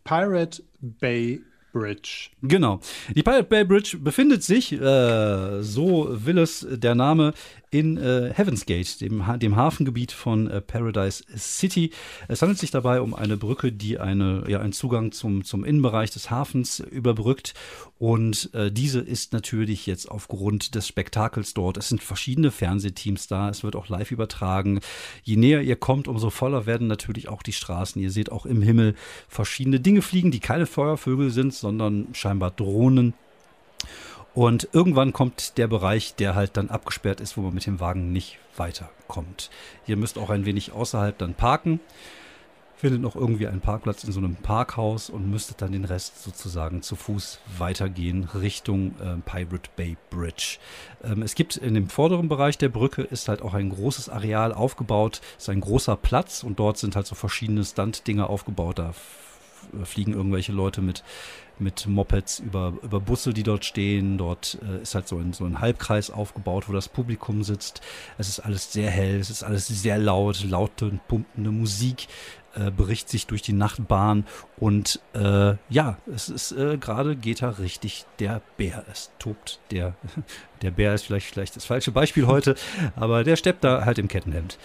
[0.03, 1.43] Pirate Bay
[1.75, 2.31] Bridge.
[2.43, 2.81] genau.
[3.15, 7.35] Die Pirate Bay Bridge befindet sich, äh, so will es der Name,
[7.73, 11.91] in äh, Heaven's Gate, dem, dem Hafengebiet von äh, Paradise City.
[12.29, 16.11] Es handelt sich dabei um eine Brücke, die eine, ja, einen Zugang zum, zum Innenbereich
[16.11, 17.55] des Hafens überbrückt.
[17.99, 21.79] Und äh, diese ist natürlich jetzt aufgrund des Spektakels dort.
[21.79, 23.49] Es sind verschiedene Fernsehteams da.
[23.49, 24.81] Es wird auch live übertragen.
[25.23, 28.03] Je näher ihr kommt, umso voller werden natürlich auch die Straßen.
[28.03, 28.95] Ihr seht auch im Himmel
[29.29, 33.15] verschiedene Dinge fliegen, die keine Feuervögel sind, sondern scheinbar Drohnen.
[34.35, 38.13] Und irgendwann kommt der Bereich, der halt dann abgesperrt ist, wo man mit dem Wagen
[38.13, 39.51] nicht weiterkommt.
[39.87, 41.81] Ihr müsst auch ein wenig außerhalb dann parken.
[42.77, 46.83] Findet noch irgendwie einen Parkplatz in so einem Parkhaus und müsstet dann den Rest sozusagen
[46.83, 50.59] zu Fuß weitergehen Richtung äh, Pirate Bay Bridge.
[51.05, 54.53] Ähm, es gibt in dem vorderen Bereich der Brücke ist halt auch ein großes Areal
[54.53, 58.81] aufgebaut, ist ein großer Platz und dort sind halt so verschiedene Stunt-Dinger aufgebaut.
[58.81, 58.95] Da
[59.85, 61.05] fliegen irgendwelche Leute mit
[61.59, 64.19] mit Mopeds über, über Busse, die dort stehen.
[64.19, 67.81] Dort äh, ist halt so ein, so ein Halbkreis aufgebaut, wo das Publikum sitzt.
[68.19, 72.09] Es ist alles sehr hell, es ist alles sehr laut, laute und pumpende Musik
[72.55, 74.27] äh, bricht sich durch die Nachtbahn
[74.59, 78.85] und äh, ja, es ist äh, gerade geht da richtig der Bär.
[78.91, 79.95] Es tobt der,
[80.63, 82.57] der Bär ist vielleicht, vielleicht das falsche Beispiel heute,
[82.97, 84.59] aber der steppt da halt im Kettenhemd.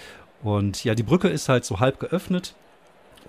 [0.43, 2.55] Und ja, die Brücke ist halt so halb geöffnet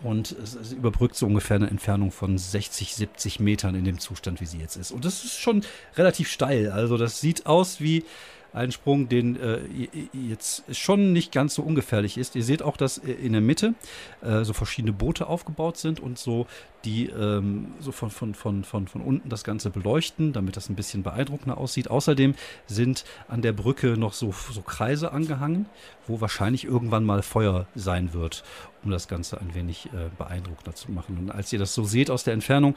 [0.02, 4.40] und es, es überbrückt so ungefähr eine Entfernung von 60, 70 Metern in dem Zustand,
[4.40, 4.90] wie sie jetzt ist.
[4.90, 5.62] Und das ist schon
[5.96, 6.70] relativ steil.
[6.70, 8.04] Also das sieht aus wie
[8.52, 9.60] ein Sprung, den äh,
[10.12, 12.34] jetzt schon nicht ganz so ungefährlich ist.
[12.34, 13.74] Ihr seht auch, dass äh, in der Mitte
[14.22, 16.46] äh, so verschiedene Boote aufgebaut sind und so
[16.84, 20.76] die ähm, so von, von, von, von, von unten das Ganze beleuchten, damit das ein
[20.76, 21.90] bisschen beeindruckender aussieht.
[21.90, 22.34] Außerdem
[22.66, 25.66] sind an der Brücke noch so, so Kreise angehangen,
[26.06, 28.44] wo wahrscheinlich irgendwann mal Feuer sein wird,
[28.84, 31.18] um das Ganze ein wenig äh, beeindruckender zu machen.
[31.18, 32.74] Und als ihr das so seht aus der Entfernung,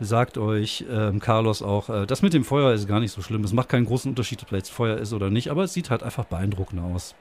[0.00, 3.44] sagt euch ähm, Carlos auch, äh, das mit dem Feuer ist gar nicht so schlimm.
[3.44, 5.90] Es macht keinen großen Unterschied, ob da jetzt Feuer ist oder nicht, aber es sieht
[5.90, 7.14] halt einfach beeindruckender aus.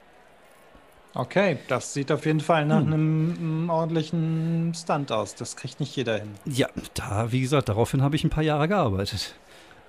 [1.14, 2.88] Okay, das sieht auf jeden Fall nach Hm.
[2.94, 5.36] einem, einem ordentlichen Stunt aus.
[5.36, 6.30] Das kriegt nicht jeder hin.
[6.46, 9.36] Ja, da, wie gesagt, daraufhin habe ich ein paar Jahre gearbeitet.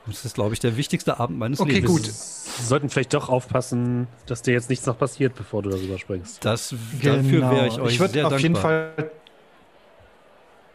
[0.04, 1.90] Und Das ist, glaube ich, der wichtigste Abend meines Okay, Lebens.
[1.92, 2.06] gut.
[2.06, 6.44] Wir sollten vielleicht doch aufpassen, dass dir jetzt nichts noch passiert, bevor du darüber springst.
[6.44, 8.00] Das, Dafür wäre ich euch Genau.
[8.00, 8.38] würd sehr auf dankbar.
[8.40, 9.10] jeden Fall.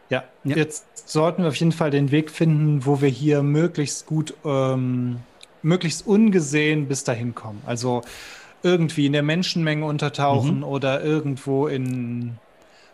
[0.08, 0.56] Ja, Ja.
[0.56, 5.18] jetzt sollten wir auf jeden Fall den Weg finden, wo wir hier möglichst gut, ähm,
[5.60, 7.60] möglichst ungesehen bis dahin kommen.
[7.66, 8.00] Also
[8.62, 10.64] irgendwie in der Menschenmenge untertauchen Mhm.
[10.64, 12.36] oder irgendwo in.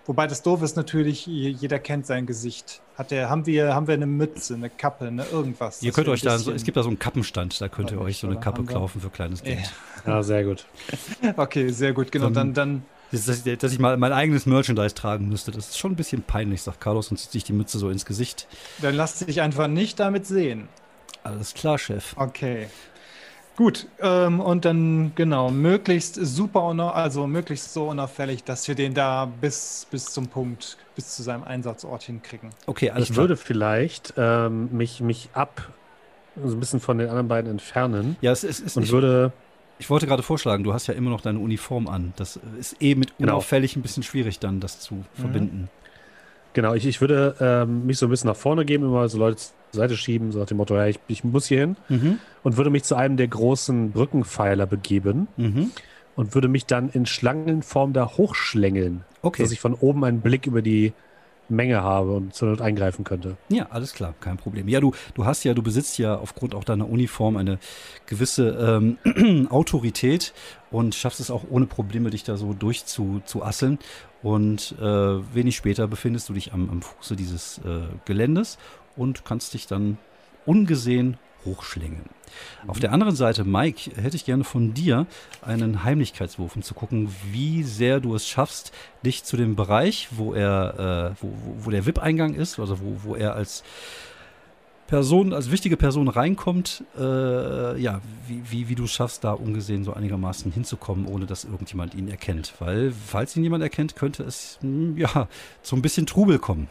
[0.06, 2.82] Wobei das doof ist natürlich, je- jeder kennt sein Gesicht.
[2.98, 5.82] Hat der, haben wir, haben wir eine Mütze, eine Kappe, eine irgendwas.
[5.82, 8.00] Ihr dass könnt euch da, so, es gibt da so einen Kappenstand, da könnt ihr
[8.00, 9.72] euch so eine Kappe kaufen für kleines Geld.
[10.06, 10.66] Ja, sehr gut.
[11.36, 12.28] Okay, sehr gut, genau.
[12.28, 15.92] Dann, dann Das ist, dass ich mal mein eigenes Merchandise tragen müsste, das ist schon
[15.92, 18.46] ein bisschen peinlich, sagt Carlos und zieht sich die Mütze so ins Gesicht.
[18.82, 20.68] Dann lass dich einfach nicht damit sehen.
[21.22, 22.12] Alles klar, Chef.
[22.18, 22.66] Okay.
[23.56, 26.62] Gut, ähm, und dann genau, möglichst super,
[26.94, 31.44] also möglichst so unauffällig, dass wir den da bis, bis zum Punkt, bis zu seinem
[31.44, 32.50] Einsatzort hinkriegen.
[32.66, 33.24] Okay, alles ich klar.
[33.24, 35.72] würde vielleicht ähm, mich, mich ab
[36.44, 39.32] so ein bisschen von den anderen beiden entfernen ja, es ist, und ich, würde
[39.78, 42.12] ich wollte gerade vorschlagen, du hast ja immer noch deine Uniform an.
[42.16, 43.34] Das ist eh mit Genau.
[43.34, 45.04] unauffällig ein bisschen schwierig dann, das zu Mhm.
[45.14, 45.68] verbinden.
[46.54, 49.36] Genau, ich, ich würde ähm, mich so ein bisschen nach vorne geben, immer so Leute
[49.36, 52.18] zur Seite schieben, so nach dem Motto, ja, ich, ich muss hier hin Mhm.
[52.42, 55.70] und würde mich zu einem der großen Brückenpfeiler begeben Mhm.
[56.16, 59.42] und würde mich dann in Schlangenform da hochschlängeln, Okay.
[59.42, 60.92] dass ich von oben einen Blick über die
[61.48, 63.36] Menge habe und zur Not eingreifen könnte.
[63.48, 64.68] Ja, alles klar, kein Problem.
[64.68, 67.58] Ja, du, du hast ja, du besitzt ja aufgrund auch deiner Uniform eine
[68.06, 68.48] gewisse
[69.14, 70.32] ähm, Autorität
[70.70, 73.78] und schaffst es auch ohne Probleme, dich da so durchzuasseln.
[74.22, 78.58] Und äh, wenig später befindest du dich am, am Fuße dieses äh, Geländes
[78.96, 79.98] und kannst dich dann
[80.46, 82.08] ungesehen hochschlängeln.
[82.66, 85.06] Auf der anderen Seite, Mike, hätte ich gerne von dir
[85.42, 88.72] einen Heimlichkeitswurf, um zu gucken, wie sehr du es schaffst,
[89.04, 92.96] dich zu dem Bereich, wo er, äh, wo, wo, wo der VIP-Eingang ist, also wo,
[93.02, 93.62] wo er als
[94.86, 99.94] Person, als wichtige Person reinkommt, äh, ja, wie, wie, wie du schaffst, da ungesehen so
[99.94, 102.54] einigermaßen hinzukommen, ohne dass irgendjemand ihn erkennt.
[102.58, 105.28] Weil, falls ihn jemand erkennt, könnte es, hm, ja,
[105.62, 106.68] zu ein bisschen Trubel kommen.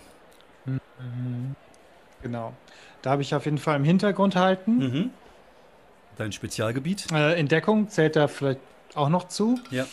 [2.22, 2.54] Genau.
[3.04, 4.78] Da habe ich auf jeden Fall im Hintergrund halten.
[4.78, 5.10] Mhm.
[6.18, 7.12] Dein Spezialgebiet?
[7.12, 8.62] Äh, Entdeckung zählt da vielleicht
[8.96, 9.60] auch noch zu.
[9.70, 9.86] Ja.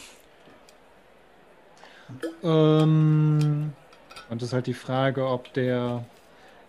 [2.43, 3.73] Ähm,
[4.29, 6.05] und das ist halt die Frage, ob der.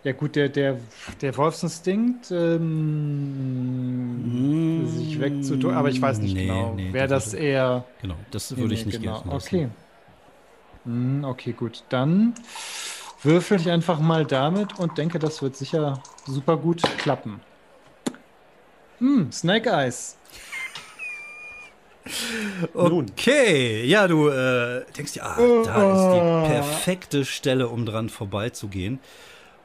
[0.04, 0.78] Ja, gut, der, der,
[1.20, 2.64] der Wolfsinstinkt, ähm,
[4.84, 6.74] sich wegzutun, aber ich weiß nicht Nee, genau.
[6.74, 7.84] nee, Wäre das das eher.
[8.00, 9.22] Genau, das Nee, würde ich nee, nicht genau.
[9.30, 9.68] Okay.
[10.84, 11.84] Hm, okay, gut.
[11.88, 12.34] Dann
[13.22, 17.40] würfel ich einfach mal damit und denke, das wird sicher super gut klappen.
[18.98, 20.16] Hm, Snake Eyes.
[22.74, 28.98] Okay, ja, du äh, denkst dir, ah, da ist die perfekte Stelle, um dran vorbeizugehen.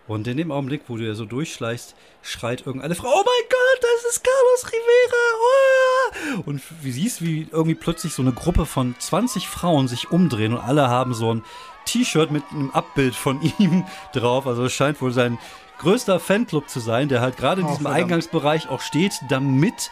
[0.08, 3.82] Und in dem Augenblick, wo du ja so durchschleichst, schreit irgendeine Frau, oh mein Gott,
[3.82, 6.38] das ist Carlos Rivera!
[6.38, 6.44] Oh!
[6.46, 10.62] Und wie siehst, wie irgendwie plötzlich so eine Gruppe von 20 Frauen sich umdrehen und
[10.62, 11.44] alle haben so ein
[11.88, 14.46] T-Shirt mit einem Abbild von ihm drauf.
[14.46, 15.40] Also es scheint wohl sein
[15.80, 18.04] größter Fanclub zu sein, der halt gerade in Oh, diesem verdammt.
[18.04, 19.90] Eingangsbereich auch steht, damit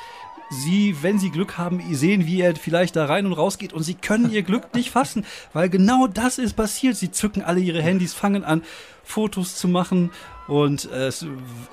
[0.52, 3.82] sie, wenn sie Glück haben, sehen, wie er vielleicht da rein und raus geht und
[3.84, 6.96] sie können ihr Glück nicht fassen, weil genau das ist passiert.
[6.96, 8.62] Sie zücken alle ihre Handys, fangen an,
[9.04, 10.12] Fotos zu machen
[10.48, 11.26] und äh, es,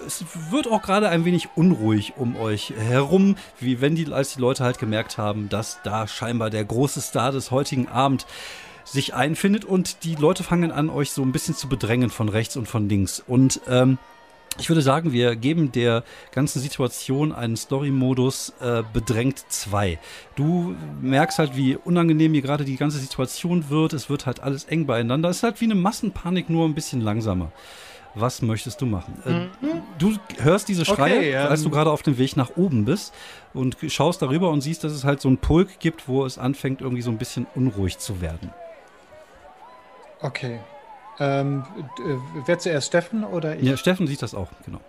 [0.07, 4.41] es wird auch gerade ein wenig unruhig um euch herum, wie wenn die, als die
[4.41, 8.27] Leute halt gemerkt haben, dass da scheinbar der große Star des heutigen Abend
[8.85, 12.57] sich einfindet und die Leute fangen an, euch so ein bisschen zu bedrängen von rechts
[12.57, 13.23] und von links.
[13.27, 13.99] Und ähm,
[14.59, 19.99] ich würde sagen, wir geben der ganzen Situation einen Story-Modus äh, bedrängt 2.
[20.37, 23.95] Du merkst halt, wie unangenehm hier gerade die ganze Situation wird.
[23.95, 25.31] Es wird halt alles eng beieinander.
[25.31, 27.51] Es ist halt wie eine Massenpanik, nur ein bisschen langsamer.
[28.15, 29.15] Was möchtest du machen?
[29.25, 29.67] Äh,
[29.99, 33.15] du hörst diese Schreie, Okay, ähm, als du gerade auf dem Weg nach oben bist
[33.55, 36.83] und schaust darüber und siehst, dass es halt so einen Pulk gibt, wo es anfängt,
[36.83, 38.51] irgendwie so ein bisschen unruhig zu werden.
[40.23, 40.61] Okay.
[41.19, 41.65] Ähm,
[41.99, 42.15] äh,
[42.47, 43.63] wer zuerst, Steffen oder ich?
[43.63, 44.81] Ja, Steffen sieht das auch, genau.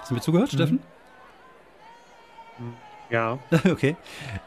[0.00, 0.80] Hast du mir zugehört, Steffen?
[3.10, 3.38] Ja,
[3.70, 3.96] okay.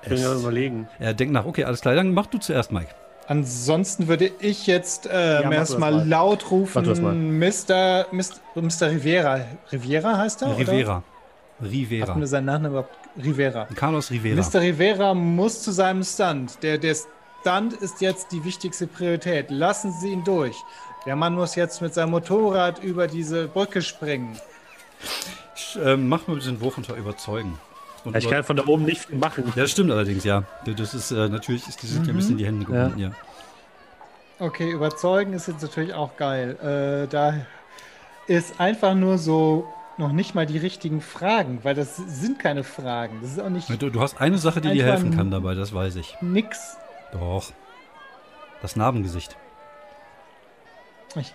[0.02, 0.88] ich bin gerade überlegen.
[1.00, 2.90] Er denkt nach, okay, alles klar, dann mach du zuerst, Mike.
[3.28, 8.06] Ansonsten würde ich jetzt äh, du erstmal laut rufen, Mr.
[8.12, 8.36] Mr.
[8.56, 8.92] Mr.
[8.92, 9.42] Rivera.
[9.72, 10.58] Rivera heißt er?
[10.58, 11.04] Rivera.
[11.60, 11.72] Oder?
[11.72, 12.08] Rivera.
[12.08, 12.96] Hatten wir seinen Nachnamen überhaupt?
[13.24, 13.68] Rivera.
[13.74, 14.36] Carlos Rivera.
[14.36, 14.62] Mr.
[14.62, 16.62] Rivera muss zu seinem Stunt.
[16.62, 16.96] Der, der
[17.46, 19.52] Stunt ist jetzt die wichtigste Priorität.
[19.52, 20.56] Lassen Sie ihn durch.
[21.06, 24.36] Der Mann muss jetzt mit seinem Motorrad über diese Brücke springen.
[25.56, 27.60] Sch- ähm, mach mal bitte den Wurf unter Überzeugen.
[28.04, 29.44] Und ich kann von da oben nicht viel machen.
[29.56, 30.44] Ja, das stimmt allerdings, ja.
[30.66, 33.12] Das ist äh, natürlich, ist, die sind ja ein bisschen in die Hände gebunden, ja.
[34.40, 37.04] Okay, überzeugen ist jetzt natürlich auch geil.
[37.06, 37.36] Äh, da
[38.26, 43.20] ist einfach nur so noch nicht mal die richtigen Fragen, weil das sind keine Fragen.
[43.22, 43.70] Das ist auch nicht.
[43.80, 46.18] Du, du hast eine Sache, die dir helfen kann dabei, das weiß ich.
[46.22, 46.78] nix.
[47.12, 47.52] Doch.
[48.62, 49.36] Das Narbengesicht.
[51.16, 51.34] Ich,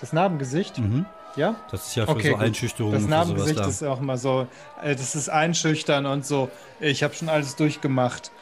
[0.00, 1.06] das Narbengesicht, Mhm.
[1.36, 1.54] ja?
[1.70, 2.42] Das ist ja für Okay, so gut.
[2.42, 4.46] Einschüchterungen Das Narbengesicht ist auch immer so,
[4.82, 6.50] äh, das ist einschüchtern und so.
[6.80, 8.32] Ich habe schon alles durchgemacht.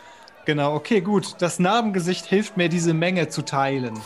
[0.46, 1.36] Genau, okay, gut.
[1.40, 4.00] Das Narbengesicht hilft mir, diese Menge zu teilen.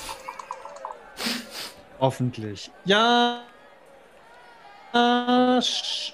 [2.01, 2.71] Hoffentlich.
[2.85, 3.41] Ja.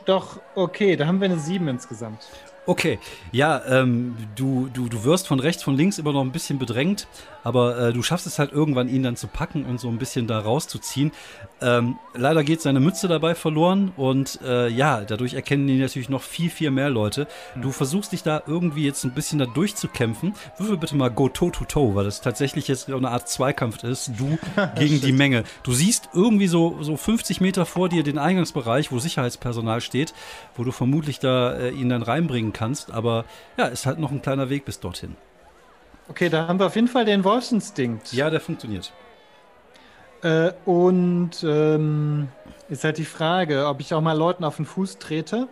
[0.06, 2.28] Doch, okay, da haben wir eine 7 insgesamt.
[2.66, 2.98] Okay,
[3.32, 7.08] ja, ähm, du, du, du wirst von rechts, von links immer noch ein bisschen bedrängt,
[7.42, 10.26] aber äh, du schaffst es halt irgendwann, ihn dann zu packen und so ein bisschen
[10.26, 11.10] da rauszuziehen.
[11.62, 16.22] Ähm, leider geht seine Mütze dabei verloren und äh, ja, dadurch erkennen ihn natürlich noch
[16.22, 17.26] viel, viel mehr Leute.
[17.60, 20.34] Du versuchst dich da irgendwie jetzt ein bisschen da durchzukämpfen.
[20.58, 24.38] Würfel bitte mal Go Toe-to-Toe, weil das tatsächlich jetzt eine Art Zweikampf ist, du
[24.78, 25.44] gegen die Menge.
[25.62, 30.14] Du siehst irgendwie so, so 50 Meter vor dir den Eingangsbereich, wo Sicherheitspersonal steht,
[30.56, 33.24] wo du vermutlich da äh, ihn dann reinbringen kannst, aber
[33.56, 35.16] ja, ist halt noch ein kleiner Weg bis dorthin.
[36.08, 38.12] Okay, da haben wir auf jeden Fall den Wolfsinstinkt.
[38.12, 38.92] Ja, der funktioniert.
[40.22, 42.28] Äh, und ähm,
[42.68, 45.48] ist halt die Frage, ob ich auch mal Leuten auf den Fuß trete.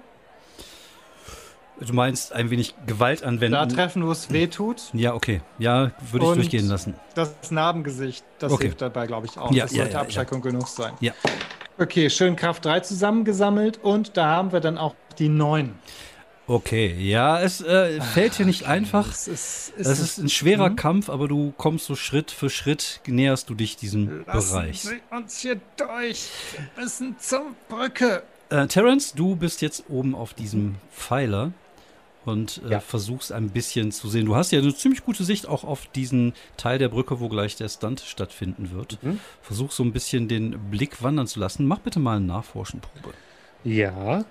[1.81, 3.69] Du meinst ein wenig Gewalt Da anwenden?
[3.69, 4.83] treffen, wo es weh tut.
[4.95, 5.41] ja, okay.
[5.59, 6.95] Ja, würde ich Und- durchgehen lassen.
[7.15, 8.65] Das Narbengesicht, das Okay.
[8.65, 9.53] hilft dabei, glaube ich, auch.
[9.53, 10.93] Ja, das ja, sollte ja, Abschreckung genug sein.
[11.01, 11.13] Ja.
[11.79, 15.79] Okay, schön Kraft 3 zusammengesammelt und da haben wir dann auch die 9.
[16.51, 19.07] Okay, ja, es äh, fällt hier nicht einfach.
[19.07, 20.77] Das ist, Es ist ein schwerer Mhm.
[20.77, 24.81] Kampf, aber du kommst so Schritt für Schritt, näherst du dich diesem Lassen Bereich.
[24.81, 26.31] Sie uns hier durch.
[26.75, 28.23] Wir müssen zur Brücke.
[28.49, 31.53] Äh, Terence, du bist jetzt oben auf diesem Pfeiler
[32.25, 32.81] und äh, Ja.
[32.81, 34.25] versuchst ein bisschen zu sehen.
[34.25, 37.57] Du hast ja eine ziemlich gute Sicht auch auf diesen Teil der Brücke, wo gleich
[37.57, 38.99] der Stunt stattfinden wird.
[39.03, 39.21] Mhm.
[39.43, 41.67] Versuch so ein bisschen den Blick wandern zu lassen.
[41.67, 43.13] Mach bitte mal eine Nachforschenprobe.
[43.65, 44.25] Ja.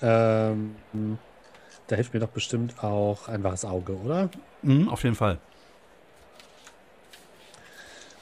[0.00, 0.74] Ähm,
[1.90, 4.30] da hilft mir doch bestimmt auch ein waches Auge, oder?
[4.62, 5.38] Mhm, auf jeden Fall.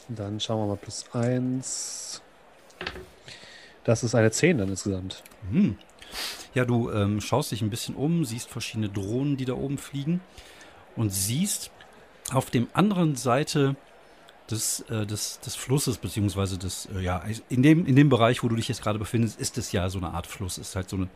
[0.08, 2.22] Dann schauen wir mal plus eins.
[3.84, 5.22] Das ist eine 10 dann insgesamt.
[5.50, 5.76] Mhm.
[6.54, 10.20] Ja, du ähm, schaust dich ein bisschen um, siehst verschiedene Drohnen, die da oben fliegen
[10.96, 11.70] und siehst
[12.32, 13.76] auf dem anderen Seite
[14.50, 18.48] des, äh, des, des Flusses, beziehungsweise des, äh, ja, in dem, in dem Bereich, wo
[18.48, 20.96] du dich jetzt gerade befindest, ist es ja so eine Art Fluss, ist halt so,
[20.96, 21.08] eine,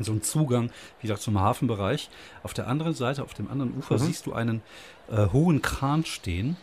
[0.00, 0.70] so ein Zugang,
[1.00, 2.08] wie gesagt, zum Hafenbereich.
[2.42, 3.98] Auf der anderen Seite, auf dem anderen Ufer, Mhm.
[4.00, 4.62] siehst du einen
[5.10, 6.56] äh, hohen Kran stehen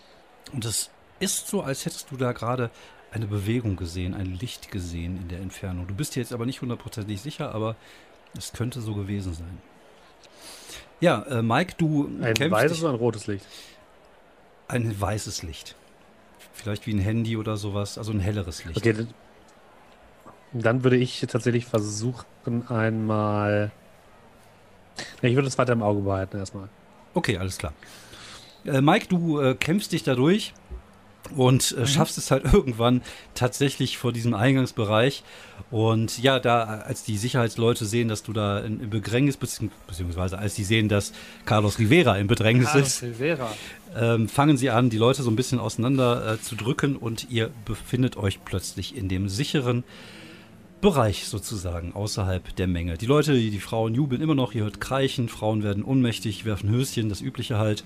[0.53, 2.69] und es ist so, als hättest du da gerade
[3.11, 5.87] eine Bewegung gesehen, ein Licht gesehen in der Entfernung.
[5.87, 7.75] Du bist dir jetzt aber nicht hundertprozentig sicher, aber
[8.37, 9.57] es könnte so gewesen sein.
[10.99, 13.45] Ja, äh, Mike, du Ein weißes oder ein rotes Licht?
[14.67, 15.75] ein weißes Licht.
[16.53, 18.77] Vielleicht wie ein Handy oder sowas, also ein helleres Licht.
[18.77, 19.05] Okay,
[20.63, 23.71] dann- würde ich tatsächlich versuchen, einmal.
[25.21, 26.69] Ja, ich würde es weiter im Auge behalten erstmal.
[27.13, 27.73] Okay, alles klar.
[28.65, 30.53] Äh, Mike, du äh, kämpfst dich da durch
[31.35, 31.83] und Mhm.
[31.83, 33.01] äh, schaffst es halt irgendwann
[33.33, 35.23] tatsächlich vor diesem Eingangsbereich.
[35.71, 40.37] Und ja, da, als die Sicherheitsleute sehen, dass du da in, in Bedrängnis bist, beziehungsweise
[40.37, 41.11] als die sehen, dass
[41.45, 43.51] Carlos Rivera in Bedrängnis Carlos ist, Silvera.
[43.97, 47.49] ähm, fangen sie an, die Leute so ein bisschen auseinander äh, zu drücken und ihr
[47.65, 49.83] befindet euch plötzlich in dem sicheren
[50.81, 52.97] Bereich sozusagen, außerhalb der Menge.
[52.97, 56.69] Die Leute, die, die Frauen jubeln immer noch, ihr hört Kreichen, Frauen werden ohnmächtig, werfen
[56.69, 57.83] Höschen, das Übliche halt.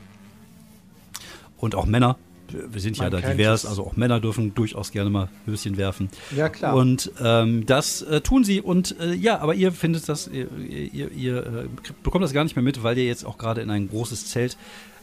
[1.57, 2.17] Und auch Männer.
[2.51, 3.69] Wir sind ja Man da kennt divers, es.
[3.69, 6.09] also auch Männer dürfen durchaus gerne mal Höschen werfen.
[6.35, 6.75] Ja, klar.
[6.75, 11.11] Und ähm, das äh, tun sie und äh, ja, aber ihr findet das, ihr, ihr,
[11.11, 11.67] ihr äh,
[12.01, 14.57] bekommt das gar nicht mehr mit, weil ihr jetzt auch gerade in ein großes Zelt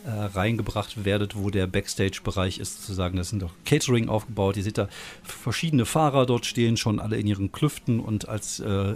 [0.06, 3.16] äh, reingebracht werdet, wo der Backstage-Bereich ist, sozusagen.
[3.16, 4.56] Das sind doch Catering aufgebaut.
[4.56, 4.88] Ihr seht da
[5.22, 8.94] verschiedene Fahrer dort stehen, schon alle in ihren Klüften und als äh,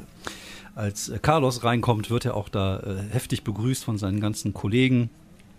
[0.76, 5.10] als Carlos reinkommt, wird er auch da äh, heftig begrüßt von seinen ganzen Kollegen,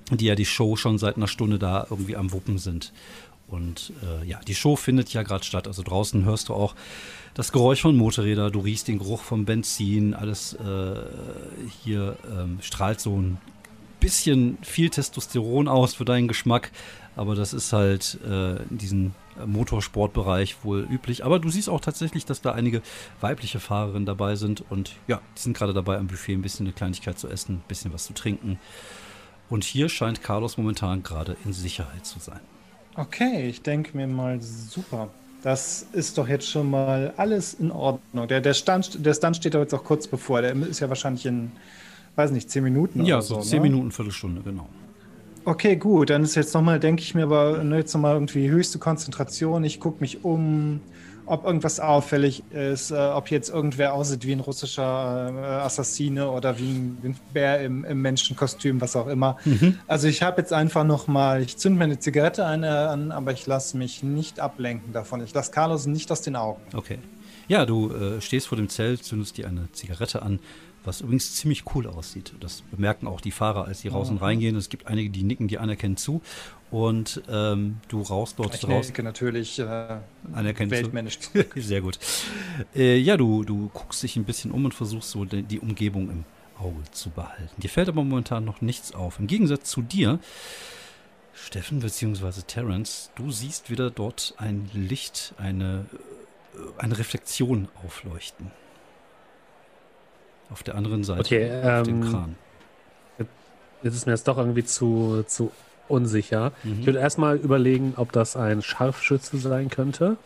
[0.09, 2.93] die ja die Show schon seit einer Stunde da irgendwie am Wuppen sind.
[3.47, 5.67] Und äh, ja, die Show findet ja gerade statt.
[5.67, 6.73] Also draußen hörst du auch
[7.33, 10.95] das Geräusch von Motorrädern, du riechst den Geruch vom Benzin, alles äh,
[11.83, 13.37] hier ähm, strahlt so ein
[14.01, 16.71] bisschen viel Testosteron aus für deinen Geschmack,
[17.15, 19.13] aber das ist halt äh, in diesem
[19.45, 21.23] Motorsportbereich wohl üblich.
[21.23, 22.81] Aber du siehst auch tatsächlich, dass da einige
[23.21, 26.73] weibliche Fahrerinnen dabei sind und ja, die sind gerade dabei am Buffet ein bisschen eine
[26.73, 28.59] Kleinigkeit zu essen, ein bisschen was zu trinken.
[29.49, 32.39] Und hier scheint Carlos momentan gerade in Sicherheit zu sein.
[32.95, 35.09] Okay, ich denke mir mal, super.
[35.43, 38.27] Das ist doch jetzt schon mal alles in Ordnung.
[38.27, 40.41] Der, der, Stand, der Stand steht doch jetzt auch kurz bevor.
[40.41, 41.51] Der ist ja wahrscheinlich in
[42.15, 43.41] weiß nicht, zehn Minuten Ja, oder so so.
[43.41, 43.69] zehn ne?
[43.69, 44.67] Minuten, Viertelstunde, genau.
[45.43, 46.09] Okay, gut.
[46.11, 49.63] Dann ist jetzt nochmal, denke ich mir aber ne, jetzt nochmal irgendwie höchste Konzentration.
[49.63, 50.81] Ich gucke mich um,
[51.25, 56.59] ob irgendwas auffällig ist, äh, ob jetzt irgendwer aussieht wie ein russischer äh, Assassine oder
[56.59, 59.37] wie ein, wie ein Bär im, im Menschenkostüm, was auch immer.
[59.87, 63.31] Also ich habe jetzt einfach nochmal, ich zünde mir eine Zigarette ein, äh, an, aber
[63.31, 65.23] ich lasse mich nicht ablenken davon.
[65.23, 66.61] Ich lasse Carlos nicht aus den Augen.
[66.75, 66.99] Okay.
[67.47, 70.39] Ja, du äh, stehst vor dem Zelt, zündest dir eine Zigarette an,
[70.83, 72.33] was übrigens ziemlich cool aussieht.
[72.39, 74.55] Das bemerken auch die Fahrer, als sie raus und reingehen.
[74.55, 76.21] Es gibt einige, die nicken, die anerkennen zu.
[76.71, 78.87] Und ähm, du rauchst dort Ich raus.
[78.87, 79.99] denke natürlich äh,
[80.33, 81.19] weltmännisch.
[81.55, 81.99] Sehr gut.
[82.75, 86.09] Äh, ja, du, du guckst dich ein bisschen um und versuchst so die, die Umgebung
[86.09, 86.25] im
[86.57, 87.61] Auge zu behalten.
[87.61, 89.19] Dir fällt aber momentan noch nichts auf.
[89.19, 90.19] Im Gegensatz zu dir,
[91.33, 92.41] Steffen bzw.
[92.47, 95.85] Terence, du siehst wieder dort ein Licht, eine,
[96.53, 98.51] äh, eine Reflexion aufleuchten.
[100.51, 102.35] Auf der anderen Seite, Okay, auf dem ähm, Kran.
[103.83, 105.51] Jetzt ist mir jetzt doch irgendwie zu, zu
[105.87, 106.51] unsicher.
[106.63, 106.79] Mhm.
[106.81, 110.17] Ich würde erstmal überlegen, ob das ein Scharfschütze sein könnte.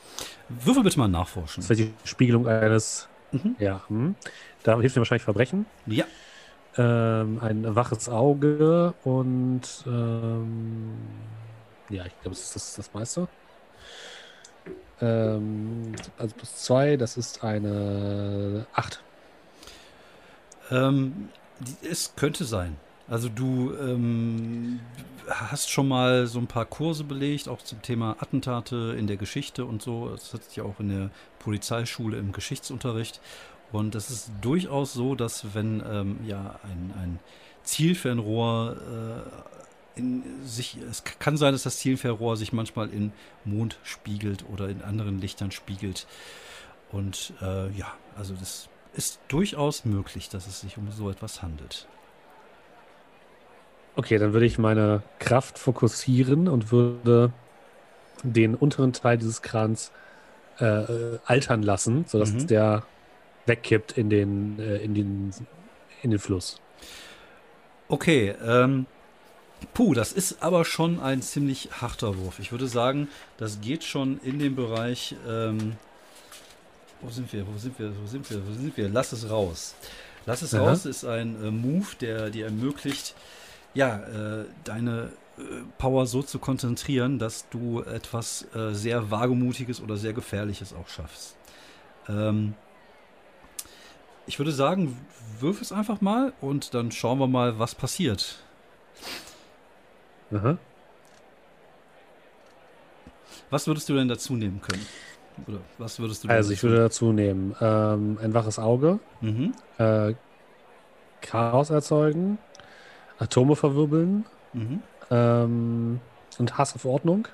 [0.50, 1.62] Würfel bitte mal nachforschen.
[1.62, 3.08] Das wäre die Spiegelung eines.
[3.32, 3.56] Mhm.
[3.60, 4.16] Ja, hm.
[4.64, 5.66] da hilft mir wahrscheinlich Verbrechen.
[5.86, 6.06] Ja,
[6.78, 9.62] Ähm, ein waches Auge und.
[9.88, 10.94] Ähm,
[11.90, 13.28] ja, ich glaube, das ist das, das meiste.
[15.02, 19.02] Ähm, also plus zwei, das ist eine 8.
[20.72, 21.30] Ähm,
[21.90, 22.78] es könnte sein.
[23.08, 24.80] Also du ähm,
[25.30, 29.66] hast schon mal so ein paar Kurse belegt, auch zum Thema Attentate in der Geschichte
[29.66, 30.10] und so.
[30.10, 31.10] Das hat sich ja auch in der
[31.40, 33.22] Polizeischule im Geschichtsunterricht.
[33.72, 37.20] Und es ist durchaus so, dass wenn ähm, ja ein, ein
[37.64, 38.78] Zielfernrohr
[39.96, 43.14] äh, in sich, es kann sein, dass das Zielfernrohr sich manchmal in
[43.44, 46.08] Mond spiegelt oder in anderen Lichtern spiegelt.
[46.92, 51.88] Und äh, ja, also das ist durchaus möglich, dass es sich um so etwas handelt.
[53.96, 57.32] Okay, dann würde ich meine Kraft fokussieren und würde
[58.24, 59.92] den unteren Teil dieses Krans
[60.60, 62.48] äh, äh, altern lassen, sodass Mhm.
[62.48, 62.84] der
[63.46, 65.34] wegkippt in den, äh, in den,
[66.02, 66.60] in den Fluss.
[67.88, 68.86] Okay, ähm,
[69.74, 72.40] puh, das ist aber schon ein ziemlich harter Wurf.
[72.40, 75.74] Ich würde sagen, das geht schon in den Bereich, ähm,
[77.06, 78.90] wo sind wir, wo sind wir, wo sind wir, wo sind wir?
[78.90, 79.76] Lass es raus.
[80.26, 80.62] Lass es Ja.
[80.64, 83.14] raus ist ein äh, Move, der dir ermöglicht,
[83.74, 83.98] ja,
[84.42, 85.42] äh, deine äh,
[85.78, 91.36] Power so zu konzentrieren, dass du etwas äh, sehr Wagemutiges oder sehr Gefährliches auch schaffst.
[92.10, 92.56] Ähm,
[94.28, 94.98] ich würde sagen,
[95.40, 98.38] wirf es einfach mal und dann schauen wir mal, was passiert.
[100.34, 100.58] Aha.
[103.52, 104.86] Was würdest du denn dazu nehmen können?
[105.48, 109.54] Oder was würdest du Also ich würde dazu nehmen ähm, ein waches Auge, Mhm.
[109.78, 110.14] äh,
[111.22, 112.38] Chaos erzeugen,
[113.20, 114.82] Atome verwirbeln Mhm.
[115.12, 116.00] ähm,
[116.38, 117.28] und Hass auf Ordnung.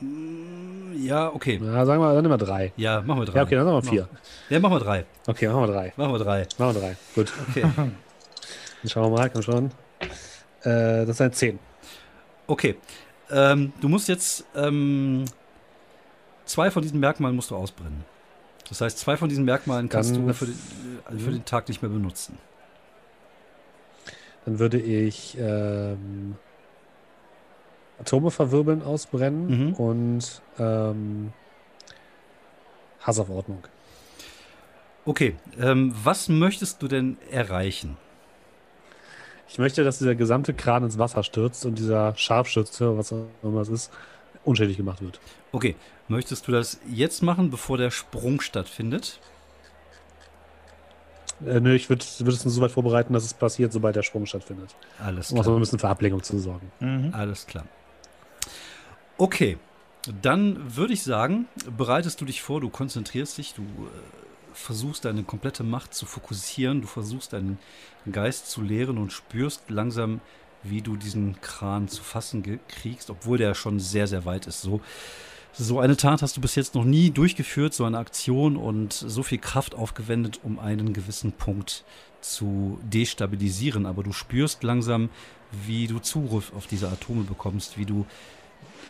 [0.00, 1.60] Mm, Ja, okay.
[1.62, 2.72] Ja, sagen wir, dann nehmen wir drei.
[2.76, 3.36] Ja, machen wir drei.
[3.38, 4.08] Ja, okay, dann sagen wir vier.
[4.48, 5.04] Ja, machen wir drei.
[5.26, 5.92] Okay, machen wir drei.
[5.96, 6.46] Machen wir drei.
[6.58, 6.96] Machen wir drei.
[7.14, 7.32] Gut.
[7.50, 7.62] Okay.
[7.76, 9.70] Dann schauen wir mal, komm schon.
[10.62, 11.58] Äh, das ein 10.
[12.46, 12.76] Okay.
[13.30, 15.24] Ähm, du musst jetzt ähm,
[16.44, 18.04] zwei von diesen Merkmalen musst du ausbrennen.
[18.68, 20.58] Das heißt, zwei von diesen Merkmalen kannst Dann- du für den,
[21.10, 22.38] äh, für den Tag nicht mehr benutzen.
[24.44, 26.36] Dann würde ich ähm,
[27.98, 29.74] Atome verwirbeln, ausbrennen Mhm.
[29.74, 31.32] und ähm,
[33.00, 33.66] Hass auf Ordnung.
[35.06, 35.36] Okay.
[35.58, 37.96] Ähm, was möchtest du denn erreichen?
[39.48, 43.60] Ich möchte, dass dieser gesamte Kran ins Wasser stürzt und dieser Scharfschütze, was auch immer
[43.60, 43.92] es ist,
[44.44, 45.20] unschädlich gemacht wird.
[45.52, 45.76] Okay.
[46.08, 49.18] Möchtest du das jetzt machen, bevor der Sprung stattfindet?
[51.44, 54.02] Äh, nö, ich würde würd es nur so weit vorbereiten, dass es passiert, sobald der
[54.02, 54.74] Sprung stattfindet.
[54.98, 55.56] Alles Um auch so klar.
[55.58, 56.70] ein bisschen für Ablenkung zu sorgen.
[56.80, 57.12] Mhm.
[57.14, 57.64] Alles klar.
[59.16, 59.58] Okay,
[60.22, 63.66] dann würde ich sagen, bereitest du dich vor, du konzentrierst dich, du äh,
[64.52, 67.58] versuchst deine komplette Macht zu fokussieren, du versuchst deinen
[68.10, 70.20] Geist zu leeren und spürst langsam,
[70.64, 74.62] wie du diesen Kran zu fassen kriegst, obwohl der schon sehr, sehr weit ist.
[74.62, 74.80] So,
[75.52, 79.22] so eine Tat hast du bis jetzt noch nie durchgeführt, so eine Aktion und so
[79.22, 81.84] viel Kraft aufgewendet, um einen gewissen Punkt
[82.20, 83.86] zu destabilisieren.
[83.86, 85.10] Aber du spürst langsam,
[85.64, 88.06] wie du Zugriff auf diese Atome bekommst, wie du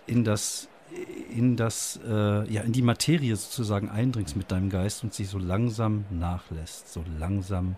[0.07, 0.69] in das,
[1.31, 5.39] in das, äh, ja, in die Materie sozusagen eindringst mit deinem Geist und sie so
[5.39, 7.77] langsam nachlässt, so langsam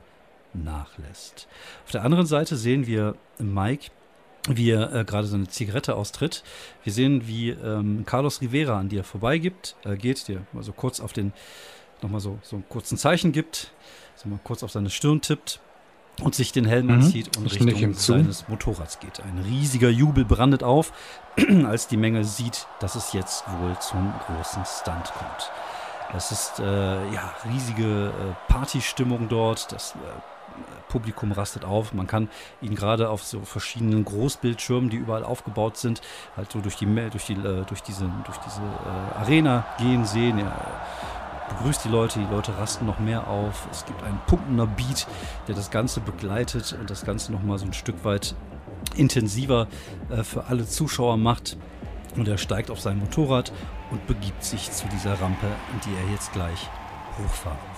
[0.64, 1.48] nachlässt.
[1.84, 3.90] Auf der anderen Seite sehen wir Mike,
[4.48, 6.42] wie er äh, gerade seine Zigarette austritt.
[6.84, 11.00] Wir sehen, wie ähm, Carlos Rivera an dir vorbeigibt, äh, geht, dir mal so kurz
[11.00, 11.32] auf den,
[12.02, 13.72] nochmal so, so einen kurzen Zeichen gibt,
[14.14, 15.60] so mal kurz auf seine Stirn tippt
[16.22, 16.92] und sich den Helm Mhm.
[16.92, 18.12] anzieht und Ich nicke Richtung zu.
[18.12, 19.20] seines Motorrads geht.
[19.20, 20.92] Ein riesiger Jubel brandet auf,
[21.66, 25.50] als die Menge sieht, dass es jetzt wohl zum großen Stunt kommt.
[26.14, 26.64] Es ist äh,
[27.12, 29.72] ja riesige äh, Partystimmung dort.
[29.72, 29.98] Das äh,
[30.88, 31.92] Publikum rastet auf.
[31.92, 32.28] Man kann
[32.60, 36.00] ihn gerade auf so verschiedenen Großbildschirmen, die überall aufgebaut sind,
[36.36, 40.38] halt so durch die durch die äh, durch diese durch diese äh, Arena gehen sehen.
[40.38, 40.52] Er
[41.48, 43.68] begrüßt die Leute, die Leute rasten noch mehr auf.
[43.70, 45.06] Es gibt einen pumpender Beat,
[45.48, 48.34] der das Ganze begleitet und das Ganze noch mal so ein Stück weit
[48.96, 49.66] intensiver
[50.10, 51.56] äh, für alle Zuschauer macht.
[52.16, 53.52] Und er steigt auf sein Motorrad
[53.90, 56.68] und begibt sich zu dieser Rampe, in die er jetzt gleich
[57.18, 57.75] hochfahren.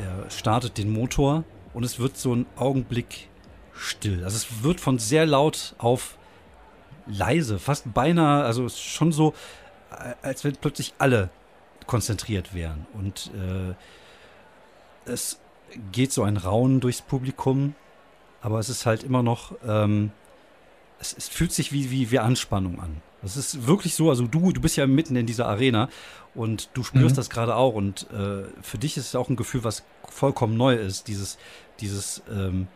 [0.00, 1.44] Er startet den Motor
[1.74, 3.28] und es wird so ein Augenblick
[3.74, 4.24] still.
[4.24, 6.16] Also es wird von sehr laut auf
[7.06, 9.34] leise, fast beinahe, also schon so,
[9.90, 11.28] äh, als wenn plötzlich alle
[11.86, 12.86] konzentriert wären.
[12.94, 13.74] Und äh,
[15.10, 15.40] es
[15.92, 17.74] geht so ein Raunen durchs Publikum,
[18.40, 20.12] aber es ist halt immer noch, ähm,
[20.98, 23.02] es, es fühlt sich wie, wie, wie Anspannung an.
[23.22, 25.88] Es ist wirklich so, also du, du bist ja mitten in dieser Arena
[26.34, 27.16] und du spürst Mhm.
[27.16, 30.74] das gerade auch und äh, für dich ist es auch ein Gefühl, was vollkommen neu
[30.74, 31.38] ist, dieses,
[31.80, 32.68] dieses, ähm,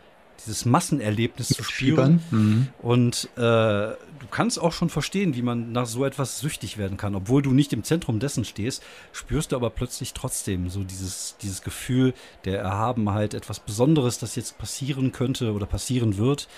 [0.44, 2.20] dieses Massenerlebnis zu spüren.
[2.30, 2.68] Mhm.
[2.82, 7.14] Und äh, du kannst auch schon verstehen, wie man nach so etwas süchtig werden kann.
[7.14, 8.82] Obwohl du nicht im Zentrum dessen stehst,
[9.12, 12.14] spürst du aber plötzlich trotzdem so dieses, dieses Gefühl
[12.44, 16.48] der Erhabenheit, etwas Besonderes, das jetzt passieren könnte oder passieren wird.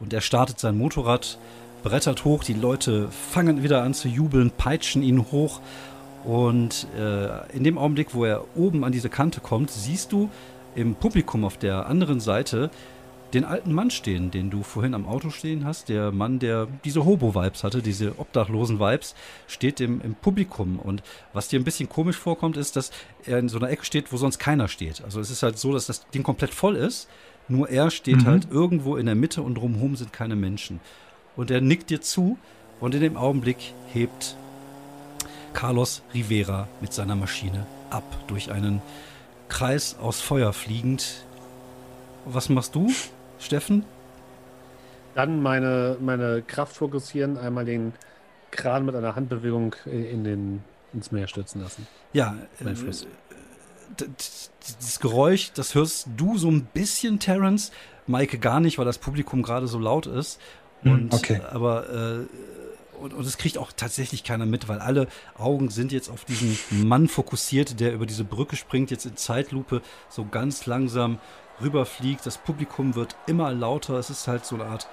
[0.00, 1.38] Und er startet sein Motorrad,
[1.82, 5.60] brettert hoch, die Leute fangen wieder an zu jubeln, peitschen ihn hoch.
[6.24, 10.28] Und äh, in dem Augenblick, wo er oben an diese Kante kommt, siehst du
[10.74, 12.70] im Publikum auf der anderen Seite
[13.32, 15.88] den alten Mann stehen, den du vorhin am Auto stehen hast.
[15.88, 19.14] Der Mann, der diese Hobo-Vibes hatte, diese obdachlosen Vibes,
[19.46, 20.78] steht im, im Publikum.
[20.78, 21.02] Und
[21.32, 22.90] was dir ein bisschen komisch vorkommt, ist, dass
[23.24, 25.02] er in so einer Ecke steht, wo sonst keiner steht.
[25.04, 27.08] Also es ist halt so, dass das Ding komplett voll ist.
[27.48, 28.26] Nur er steht Mhm.
[28.26, 30.80] halt irgendwo in der Mitte und drumherum sind keine Menschen.
[31.36, 32.38] Und er nickt dir zu
[32.80, 34.36] und in dem Augenblick hebt
[35.52, 38.82] Carlos Rivera mit seiner Maschine ab durch einen
[39.48, 41.24] Kreis aus Feuer fliegend.
[42.24, 42.90] Was machst du,
[43.38, 43.84] Steffen?
[45.14, 47.94] Dann meine, meine Kraft fokussieren, einmal den
[48.50, 50.62] Kran mit einer Handbewegung in den,
[50.92, 51.86] ins Meer stürzen lassen.
[52.12, 53.06] Ja, Mein äh, Fluss.
[53.96, 57.72] das Geräusch, das hörst du so ein bisschen, Terence.
[58.06, 60.38] Maike gar nicht, weil das Publikum gerade so laut ist.
[60.86, 61.40] Hm, Und, okay.
[61.50, 62.26] Aber äh,
[63.00, 65.08] und, und es kriegt auch tatsächlich keiner mit, weil alle
[65.38, 69.82] Augen sind jetzt auf diesen Mann fokussiert, der über diese Brücke springt, jetzt in Zeitlupe
[70.08, 71.18] so ganz langsam
[71.60, 72.24] rüberfliegt.
[72.24, 73.94] Das Publikum wird immer lauter.
[73.98, 74.88] Es ist halt so eine Art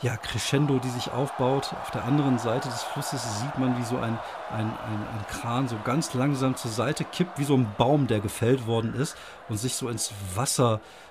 [0.00, 1.74] ja, Crescendo, die sich aufbaut.
[1.82, 4.18] Auf der anderen Seite des Flusses sieht man, wie so ein,
[4.50, 8.20] ein, ein, ein Kran so ganz langsam zur Seite kippt, wie so ein Baum, der
[8.20, 9.16] gefällt worden ist
[9.48, 11.07] und sich so ins Wasser, äh,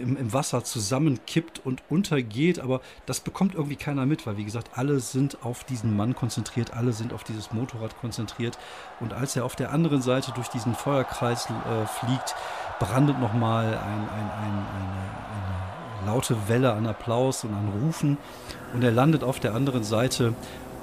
[0.00, 2.60] im, im Wasser zusammenkippt und untergeht.
[2.60, 6.72] Aber das bekommt irgendwie keiner mit, weil, wie gesagt, alle sind auf diesen Mann konzentriert,
[6.74, 8.58] alle sind auf dieses Motorrad konzentriert.
[9.00, 12.34] Und als er auf der anderen Seite durch diesen Feuerkreis äh, fliegt,
[12.78, 14.66] brandet nochmal ein, ein, ein, eine,
[16.00, 18.18] eine laute Welle an Applaus und an Rufen
[18.74, 20.34] und er landet auf der anderen Seite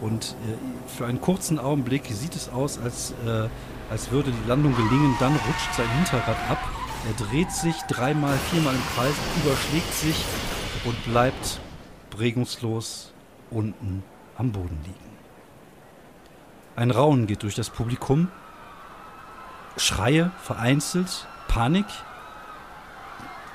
[0.01, 3.49] und äh, für einen kurzen Augenblick sieht es aus, als, äh,
[3.89, 6.59] als würde die Landung gelingen, dann rutscht sein Hinterrad ab,
[7.07, 10.25] er dreht sich dreimal, viermal im Kreis, überschlägt sich
[10.85, 11.59] und bleibt
[12.17, 13.13] regungslos
[13.49, 14.03] unten
[14.37, 15.17] am Boden liegen.
[16.75, 18.29] Ein Raunen geht durch das Publikum,
[19.77, 21.85] Schreie vereinzelt, Panik,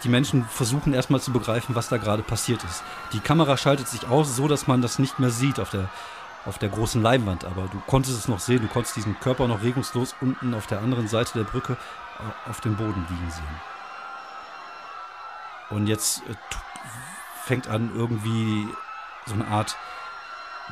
[0.04, 2.82] die Menschen versuchen erstmal zu begreifen, was da gerade passiert ist.
[3.12, 5.88] Die Kamera schaltet sich aus, so dass man das nicht mehr sieht auf der,
[6.44, 7.44] auf der großen Leinwand.
[7.44, 10.80] Aber du konntest es noch sehen, du konntest diesen Körper noch regungslos unten auf der
[10.80, 11.78] anderen Seite der Brücke
[12.48, 13.60] auf dem Boden liegen sehen.
[15.70, 16.34] Und jetzt äh,
[17.44, 18.68] fängt an irgendwie
[19.26, 19.76] so eine Art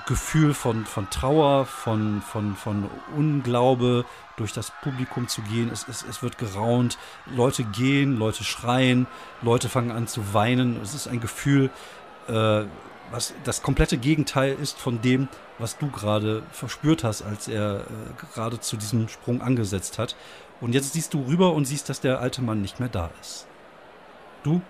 [0.06, 4.04] Gefühl von, von Trauer, von, von, von Unglaube
[4.36, 5.70] durch das Publikum zu gehen.
[5.70, 9.06] Es, es, es wird geraunt, Leute gehen, Leute schreien,
[9.42, 10.80] Leute fangen an zu weinen.
[10.82, 11.70] Es ist ein Gefühl,
[12.28, 12.64] äh,
[13.10, 15.28] was das komplette Gegenteil ist von dem,
[15.58, 17.84] was du gerade verspürt hast, als er äh,
[18.34, 20.16] gerade zu diesem Sprung angesetzt hat.
[20.62, 23.46] Und jetzt siehst du rüber und siehst, dass der alte Mann nicht mehr da ist.
[24.44, 24.62] Du,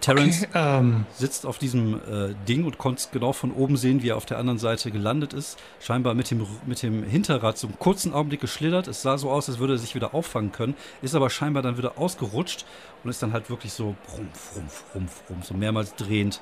[0.00, 4.08] Terence, Okay, ähm, sitzt auf diesem äh, Ding und konntest genau von oben sehen, wie
[4.08, 5.58] er auf der anderen Seite gelandet ist.
[5.80, 8.88] Scheinbar mit dem, mit dem Hinterrad so einen kurzen Augenblick geschlittert.
[8.88, 11.78] Es sah so aus, als würde er sich wieder auffangen können, ist aber scheinbar dann
[11.78, 12.64] wieder ausgerutscht
[13.04, 16.40] und ist dann halt wirklich so rumpf, rumpf, rumpf, rumpf, so mehrmals drehend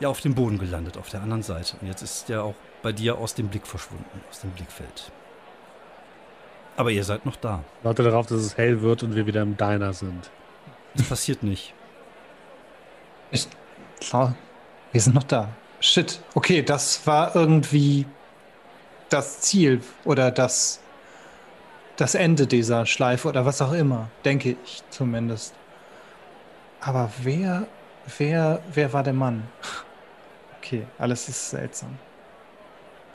[0.00, 1.76] ja auf dem Boden gelandet, auf der anderen Seite.
[1.80, 5.12] Und jetzt ist der auch bei dir aus dem Blick verschwunden, aus dem Blickfeld.
[6.78, 7.64] Aber ihr seid noch da.
[7.82, 10.30] Warte darauf, dass es hell wird und wir wieder im Diner sind.
[10.94, 11.74] Es passiert nicht.
[13.32, 13.48] Ich,
[13.98, 14.36] klar,
[14.92, 15.48] wir sind noch da.
[15.80, 16.20] Shit.
[16.36, 18.06] Okay, das war irgendwie
[19.08, 20.78] das Ziel oder das,
[21.96, 25.54] das Ende dieser Schleife oder was auch immer, denke ich zumindest.
[26.80, 27.66] Aber wer,
[28.18, 29.42] wer, wer war der Mann?
[30.60, 31.96] Okay, alles ist seltsam.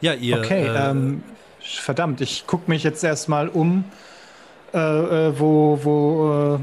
[0.01, 0.39] Ja, ihr.
[0.39, 1.21] Okay, äh, ähm,
[1.63, 3.85] verdammt, ich gucke mich jetzt erstmal um,
[4.73, 6.59] äh, äh, wo, wo, äh,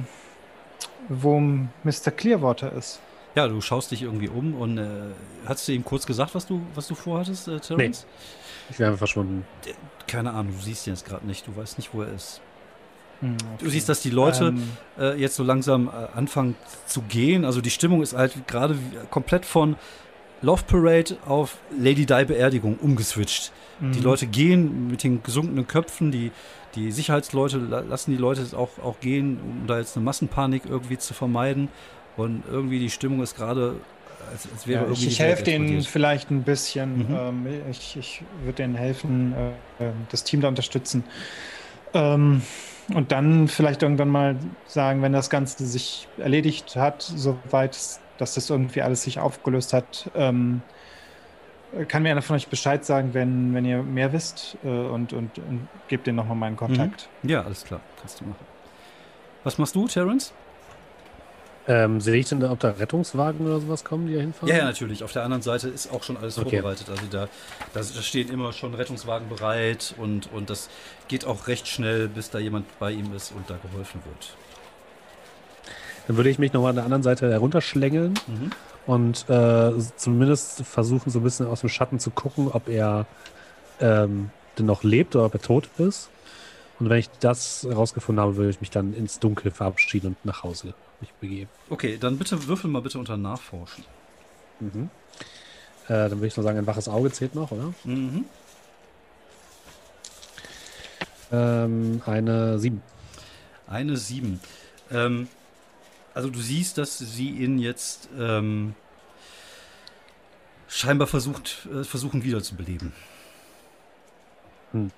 [1.08, 2.10] wo Mr.
[2.16, 3.00] Clearwater ist.
[3.34, 4.88] Ja, du schaust dich irgendwie um und äh,
[5.46, 8.06] hast du ihm kurz gesagt, was du, was du vorhattest, äh, Terrence?
[8.70, 9.46] Ich bin einfach verschwunden.
[10.06, 12.40] Keine Ahnung, du siehst ihn jetzt gerade nicht, du weißt nicht, wo er ist.
[13.20, 13.68] Hm, Du okay.
[13.70, 17.44] siehst, dass die Leute Ähm, äh, jetzt so langsam äh, anfangen zu gehen.
[17.44, 18.76] Also die Stimmung ist halt gerade
[19.10, 19.76] komplett von
[20.42, 23.52] Love Parade auf Lady Di Beerdigung umgeswitcht.
[23.80, 24.04] Die mhm.
[24.04, 26.32] Leute gehen mit den gesunkenen Köpfen, die,
[26.74, 30.98] die Sicherheitsleute la- lassen die Leute auch, auch gehen, um da jetzt eine Massenpanik irgendwie
[30.98, 31.68] zu vermeiden.
[32.16, 33.76] Und irgendwie die Stimmung ist gerade,
[34.30, 35.02] als, als wäre Ja, irgendwie.
[35.02, 37.08] ich ich die helfe denen vielleicht ein bisschen.
[37.08, 37.16] Mhm.
[37.16, 39.32] Ähm, ich ich würde denen helfen,
[39.78, 41.04] äh, äh, das Team da unterstützen.
[41.94, 42.42] Ähm,
[42.92, 44.36] und dann vielleicht irgendwann mal
[44.66, 47.78] sagen, wenn das Ganze sich erledigt hat, soweit,
[48.20, 50.62] dass das irgendwie alles sich aufgelöst hat, ähm,
[51.88, 55.38] kann mir einer von euch Bescheid sagen, wenn, wenn ihr mehr wisst äh, und, und,
[55.38, 57.08] und gebt denen nochmal meinen Kontakt.
[57.22, 58.44] Ja, alles klar, kannst du machen.
[59.44, 60.32] Was machst du, Terence?
[61.68, 64.48] Ähm, sehe ich denn, da, ob da Rettungswagen oder sowas kommen, die da hinfahren?
[64.48, 65.04] Ja, ja, natürlich.
[65.04, 66.56] Auf der anderen Seite ist auch schon alles Okay.
[66.56, 66.88] vorbereitet.
[66.90, 67.28] Also da,
[67.74, 70.68] da, da stehen immer schon Rettungswagen bereit und, und das
[71.06, 74.34] geht auch recht schnell, bis da jemand bei ihm ist und da geholfen wird.
[76.10, 78.50] Dann würde ich mich nochmal an der anderen Seite herunterschlängeln Mhm.
[78.84, 83.06] und äh, zumindest versuchen, so ein bisschen aus dem Schatten zu gucken, ob er
[83.78, 86.10] ähm, denn noch lebt oder ob er tot ist.
[86.80, 90.42] Und wenn ich das herausgefunden habe, würde ich mich dann ins Dunkel verabschieden und nach
[90.42, 91.48] Hause mich begeben.
[91.68, 93.84] Okay, dann bitte würfel mal bitte unter Nachforschen.
[94.58, 94.90] Mhm.
[95.84, 97.72] Äh, dann würde ich nur sagen, ein waches Auge zählt noch, oder?
[97.84, 98.24] Mhm.
[101.30, 102.82] Ähm, eine 7.
[103.68, 104.40] Eine 7.
[104.90, 105.28] Ähm,
[106.14, 108.74] also du siehst, dass sie ihn jetzt ähm,
[110.68, 112.92] scheinbar versucht, äh, versuchen wiederzubeleben.
[114.72, 114.90] Hm.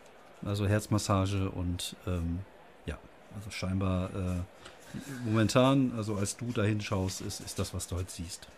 [0.45, 2.41] Also Herzmassage und ähm,
[2.87, 2.99] ja,
[3.37, 8.11] also scheinbar äh, momentan, also als du dahin schaust, ist, ist das, was du heute
[8.11, 8.49] siehst.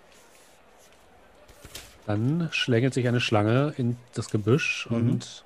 [2.06, 4.96] Dann schlängelt sich eine Schlange in das Gebüsch Mhm.
[4.96, 5.44] und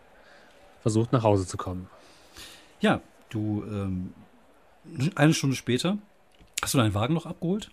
[0.82, 1.88] versucht nach Hause zu kommen.
[2.80, 3.00] Ja,
[3.30, 4.14] du ähm,
[5.14, 5.98] eine Stunde später
[6.62, 7.70] hast du deinen Wagen noch abgeholt?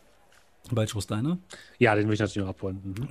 [0.71, 1.37] Bei Joe Steiner?
[1.77, 2.81] Ja, den will ich natürlich noch abholen.
[2.83, 3.07] Mhm.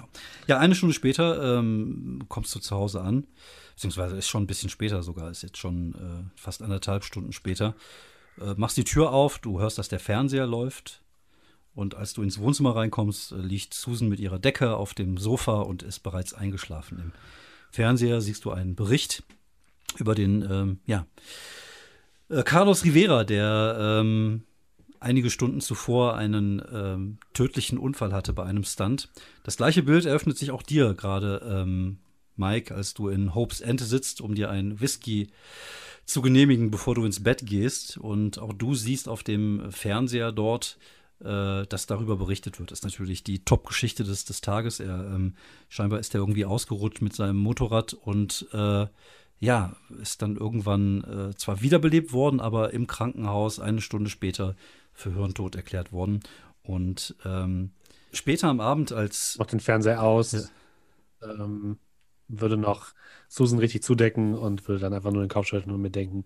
[0.46, 3.26] Ja, eine Stunde später ähm, kommst du zu Hause an,
[3.74, 7.74] beziehungsweise ist schon ein bisschen später sogar, ist jetzt schon äh, fast anderthalb Stunden später.
[8.40, 11.00] Äh, machst die Tür auf, du hörst, dass der Fernseher läuft.
[11.74, 15.60] Und als du ins Wohnzimmer reinkommst, äh, liegt Susan mit ihrer Decke auf dem Sofa
[15.60, 16.98] und ist bereits eingeschlafen.
[16.98, 17.12] Im
[17.70, 19.22] Fernseher siehst du einen Bericht
[19.98, 21.06] über den, ähm, ja,
[22.28, 24.42] äh, Carlos Rivera, der ähm,
[25.04, 29.10] einige Stunden zuvor einen ähm, tödlichen Unfall hatte bei einem Stunt.
[29.44, 31.98] Das gleiche Bild eröffnet sich auch dir gerade, ähm,
[32.36, 35.28] Mike, als du in Hope's End sitzt, um dir ein Whisky
[36.04, 37.96] zu genehmigen, bevor du ins Bett gehst.
[37.98, 40.78] Und auch du siehst auf dem Fernseher dort,
[41.20, 42.70] äh, dass darüber berichtet wird.
[42.70, 44.80] Das ist natürlich die Top-Geschichte des, des Tages.
[44.80, 45.34] Er, ähm,
[45.68, 48.86] scheinbar ist er irgendwie ausgerutscht mit seinem Motorrad und äh,
[49.40, 54.56] ja, ist dann irgendwann äh, zwar wiederbelebt worden, aber im Krankenhaus eine Stunde später
[54.94, 56.20] für Hirntod erklärt worden.
[56.62, 57.72] Und ähm,
[58.12, 61.30] später am Abend, als Macht den Fernseher aus, Ja.
[61.30, 61.78] ähm,
[62.28, 62.94] würde noch
[63.28, 66.24] Susan richtig zudecken und würde dann einfach nur den Kopf schütteln und mir denken,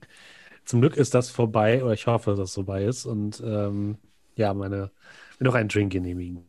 [0.64, 3.98] zum Glück ist das vorbei, oder ich hoffe, dass es vorbei ist und ähm,
[4.36, 4.90] ja, meine,
[5.38, 6.46] mir noch einen Drink genehmigen.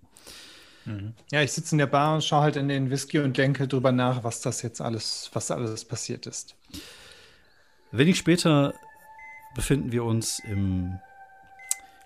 [1.32, 3.91] Ja, ich sitze in der Bar und schaue halt in den Whisky und denke drüber
[3.91, 6.55] nach, was das jetzt alles, was alles passiert ist.
[7.91, 8.74] wenig später
[9.55, 10.99] befinden wir uns im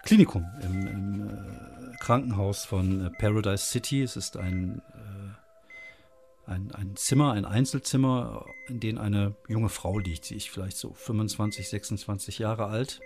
[0.03, 4.03] Klinikum, im, im äh, Krankenhaus von äh, Paradise City.
[4.03, 4.81] Es ist ein,
[6.45, 10.25] äh, ein, ein Zimmer, ein Einzelzimmer, in dem eine junge Frau liegt.
[10.25, 12.99] Sie ist vielleicht so 25, 26 Jahre alt.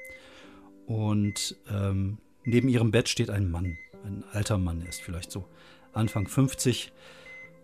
[0.87, 5.45] Und ähm, neben ihrem Bett steht ein Mann, ein alter Mann, er ist vielleicht so
[5.93, 6.91] Anfang 50,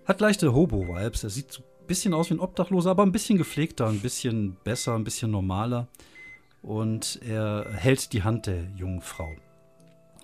[0.06, 1.24] hat leichte Hobo-Vibes.
[1.24, 4.58] Er sieht so ein bisschen aus wie ein Obdachloser, aber ein bisschen gepflegter, ein bisschen
[4.64, 5.88] besser, ein bisschen normaler.
[6.64, 9.36] Und er hält die Hand der jungen Frau.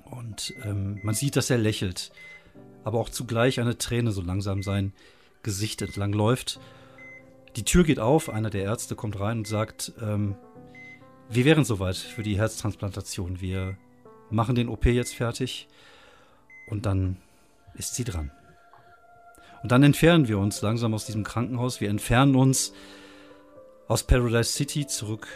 [0.10, 2.12] Und ähm, man sieht, dass er lächelt,
[2.84, 4.94] aber auch zugleich eine Träne so langsam sein
[5.44, 6.60] Gesicht entlang läuft.
[7.56, 10.36] Die Tür geht auf, einer der Ärzte kommt rein und sagt, ähm,
[11.30, 13.42] wir wären soweit für die Herztransplantation.
[13.42, 13.78] Wir
[14.30, 15.68] machen den OP jetzt fertig
[16.70, 17.18] und dann
[17.76, 18.32] ist sie dran.
[19.62, 21.82] Und dann entfernen wir uns langsam aus diesem Krankenhaus.
[21.82, 22.74] Wir entfernen uns
[23.88, 25.28] aus Paradise City zurück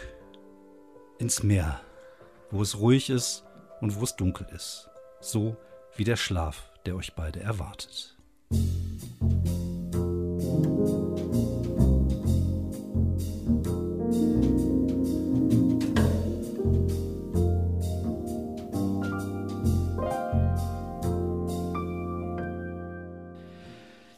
[1.18, 1.80] ins Meer,
[2.50, 3.44] wo es ruhig ist
[3.80, 4.88] und wo es dunkel ist.
[5.20, 5.56] So
[5.96, 8.16] wie der Schlaf, der euch beide erwartet.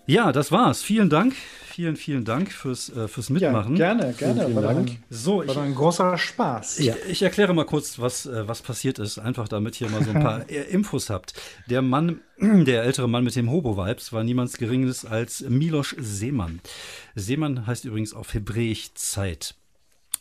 [0.08, 0.82] Ja, das war's.
[0.82, 1.34] Vielen Dank.
[1.76, 3.76] Vielen, vielen Dank fürs, äh, fürs Mitmachen.
[3.76, 4.46] Ja, gerne, gerne.
[4.46, 4.90] Vielen, vielen Dank.
[5.10, 6.78] So, ich, war ein großer Spaß.
[6.78, 10.10] ich, ich erkläre mal kurz, was, äh, was passiert ist, einfach damit ihr mal so
[10.12, 11.34] ein paar äh, Infos habt.
[11.68, 16.62] Der Mann, der ältere Mann mit dem Hobo-Vibes, war niemand Geringeres als Milos Seemann.
[17.14, 19.54] Seemann heißt übrigens auf Hebräisch Zeit.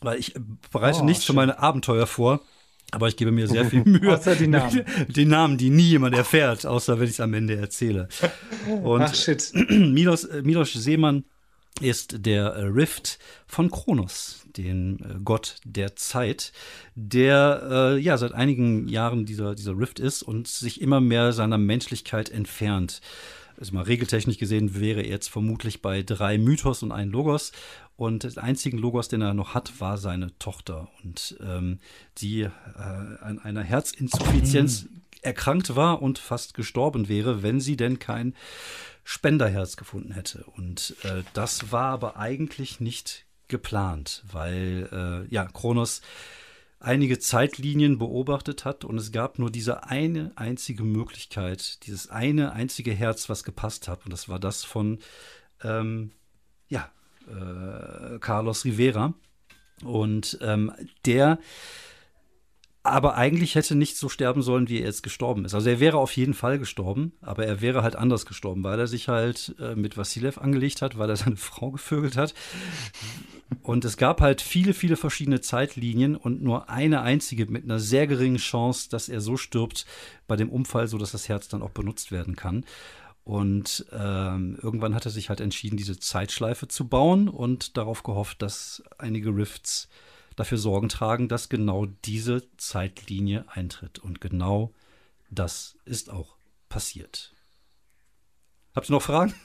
[0.02, 0.34] Weil ich
[0.70, 1.36] bereite Oh, nichts für schön.
[1.36, 2.42] meine Abenteuer vor,
[2.90, 4.14] aber ich gebe mir sehr viel Mühe.
[4.14, 4.84] Außer die Namen.
[5.08, 8.08] Die Namen, die nie jemand erfährt, außer wenn ich es am Ende erzähle.
[8.82, 9.52] Und Ach shit.
[9.70, 11.24] Milos, Milos Seemann
[11.80, 16.52] ist der äh, Rift von Kronos, dem äh, Gott der Zeit,
[16.94, 21.58] der äh, ja seit einigen Jahren dieser, dieser Rift ist und sich immer mehr seiner
[21.58, 23.00] Menschlichkeit entfernt.
[23.58, 27.52] Also mal regeltechnisch gesehen wäre er jetzt vermutlich bei drei Mythos und ein Logos.
[27.96, 30.88] Und der einzigen Logos, den er noch hat, war seine Tochter.
[31.02, 31.78] Und ähm,
[32.18, 34.88] die äh, an einer Herzinsuffizienz
[35.22, 38.34] erkrankt war und fast gestorben wäre, wenn sie denn kein
[39.08, 40.44] Spenderherz gefunden hätte.
[40.56, 46.02] Und äh, das war aber eigentlich nicht geplant, weil äh, ja Kronos
[46.80, 52.92] einige Zeitlinien beobachtet hat und es gab nur diese eine einzige Möglichkeit, dieses eine einzige
[52.92, 54.98] Herz, was gepasst hat und das war das von
[55.62, 56.10] ähm,
[56.68, 56.90] ja
[57.28, 59.14] äh, Carlos Rivera
[59.84, 60.72] und ähm,
[61.04, 61.38] der
[62.86, 65.54] aber eigentlich hätte nicht so sterben sollen, wie er jetzt gestorben ist.
[65.54, 68.86] Also er wäre auf jeden Fall gestorben, aber er wäre halt anders gestorben, weil er
[68.86, 72.34] sich halt äh, mit Vassilev angelegt hat, weil er seine Frau gevögelt hat.
[73.62, 78.06] Und es gab halt viele, viele verschiedene Zeitlinien und nur eine einzige mit einer sehr
[78.06, 79.86] geringen Chance, dass er so stirbt
[80.26, 82.64] bei dem Unfall, so dass das Herz dann auch benutzt werden kann.
[83.22, 88.40] Und ähm, irgendwann hat er sich halt entschieden, diese Zeitschleife zu bauen und darauf gehofft,
[88.40, 89.88] dass einige Rifts
[90.36, 93.98] dafür Sorgen tragen, dass genau diese Zeitlinie eintritt.
[93.98, 94.72] Und genau
[95.30, 96.36] das ist auch
[96.68, 97.32] passiert.
[98.74, 99.34] Habt ihr noch Fragen?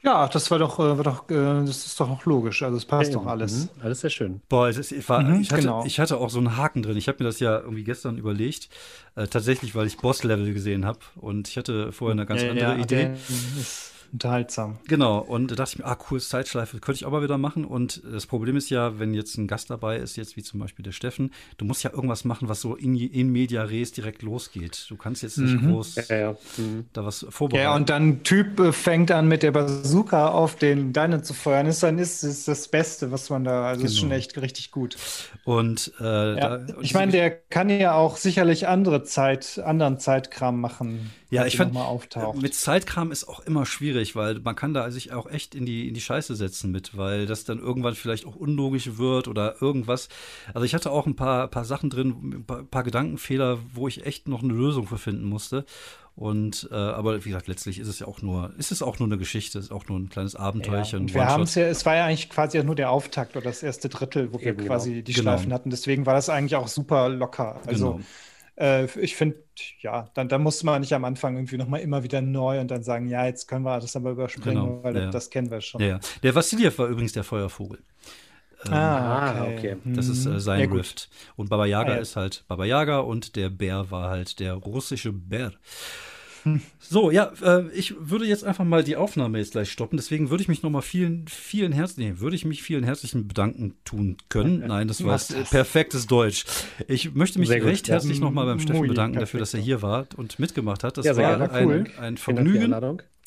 [0.00, 1.34] Ja, das war doch, äh, war doch, äh,
[1.66, 2.62] das ist doch noch logisch.
[2.62, 3.64] Also es passt doch alles.
[3.64, 3.82] Mhm.
[3.82, 4.40] Alles sehr schön.
[4.48, 5.84] Boah, es ist, ich, war, Mhm, ich, hatte, genau.
[5.84, 6.96] ich hatte auch so einen Haken drin.
[6.96, 8.68] Ich habe mir das ja irgendwie gestern überlegt.
[9.16, 11.00] Äh, tatsächlich, weil ich Boss-Level gesehen habe.
[11.16, 12.96] Und ich hatte vorher eine ganz Ja, andere ja, Idee.
[13.08, 13.16] der
[14.12, 14.78] unterhaltsam.
[14.88, 17.64] Genau, und da dachte ich mir, ah, cool, Zeitschleife, könnte ich auch mal wieder machen.
[17.64, 20.82] Und das Problem ist ja, wenn jetzt ein Gast dabei ist, jetzt wie zum Beispiel
[20.82, 24.86] der Steffen, du musst ja irgendwas machen, was so in, in media res direkt losgeht.
[24.88, 25.72] Du kannst jetzt nicht Mhm.
[25.72, 26.32] groß Ja, ja.
[26.56, 26.86] Mhm.
[26.92, 27.64] da was vorbereiten.
[27.64, 31.34] Ja, und dann ein Typ äh, fängt an, mit der Bazooka auf den Deinen zu
[31.34, 34.00] feuern, ist dann ist, ist das Beste, was man da, also ist Genau.
[34.00, 34.96] schon echt richtig gut.
[35.44, 36.34] Und, äh, Ja.
[36.58, 41.42] da, und Ich meine, der kann ja auch sicherlich andere Zeit, anderen Zeitkram machen, Ja,
[41.42, 45.30] falls ich fand, mit Zeitkram ist auch immer schwierig, weil man kann da sich auch
[45.30, 48.96] echt in die, in die Scheiße setzen mit, weil das dann irgendwann vielleicht auch unlogisch
[48.96, 50.08] wird oder irgendwas.
[50.54, 54.06] Also ich hatte auch ein paar, paar Sachen drin, ein paar, paar Gedankenfehler, wo ich
[54.06, 55.66] echt noch eine Lösung für finden musste.
[56.14, 59.06] Und äh, aber wie gesagt, letztlich ist es ja auch nur, ist es auch nur
[59.06, 61.00] eine Geschichte, ist auch nur ein kleines ja, Abenteuerchen.
[61.02, 63.62] und wir haben es ja, es war ja eigentlich quasi nur der Auftakt oder das
[63.62, 64.68] erste Drittel, wo wir Eben, genau.
[64.68, 65.30] quasi die Genau.
[65.30, 65.70] Schleifen hatten.
[65.70, 67.60] Deswegen war das eigentlich auch super locker.
[67.66, 68.04] Also Genau.
[68.58, 69.36] Äh, ich finde,
[69.80, 72.82] ja, dann, dann musste man nicht am Anfang irgendwie nochmal immer wieder neu und dann
[72.82, 75.02] sagen, ja, jetzt können wir das aber überspringen, Genau, weil ja.
[75.06, 75.80] das, das kennen wir schon.
[75.80, 76.00] Ja, ja.
[76.22, 77.78] Der Vassiljev war übrigens der Feuervogel.
[78.66, 79.74] Ähm, Ah, Ah, okay.
[79.74, 79.76] okay.
[79.84, 80.38] Das ist äh, Mhm.
[80.40, 80.76] sein Ja.
[80.76, 81.08] Rift.
[81.36, 82.00] Und Baba Yaga Ah, ja.
[82.00, 85.52] ist halt Baba Yaga und der Bär war halt der russische Bär.
[86.78, 89.96] So, ja, äh, ich würde jetzt einfach mal die Aufnahme jetzt gleich stoppen.
[89.96, 93.74] Deswegen würde ich mich nochmal vielen, vielen herzlichen, nee, würde ich mich vielen herzlichen Bedanken
[93.84, 94.64] tun können.
[94.66, 95.18] Nein, das war
[95.50, 96.44] perfektes Deutsch.
[96.86, 97.94] Ich möchte mich gut, recht ja.
[97.94, 100.96] herzlich nochmal beim Steffen bedanken dafür, dass er hier war und mitgemacht hat.
[100.96, 101.86] Das Ja, war ein, Cool.
[102.00, 102.72] ein Vergnügen.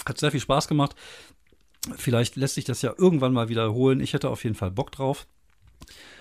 [0.05, 0.95] Hat sehr viel Spaß gemacht.
[1.97, 3.99] Vielleicht lässt sich das ja irgendwann mal wiederholen.
[3.99, 5.28] Ich hätte auf jeden Fall Bock drauf.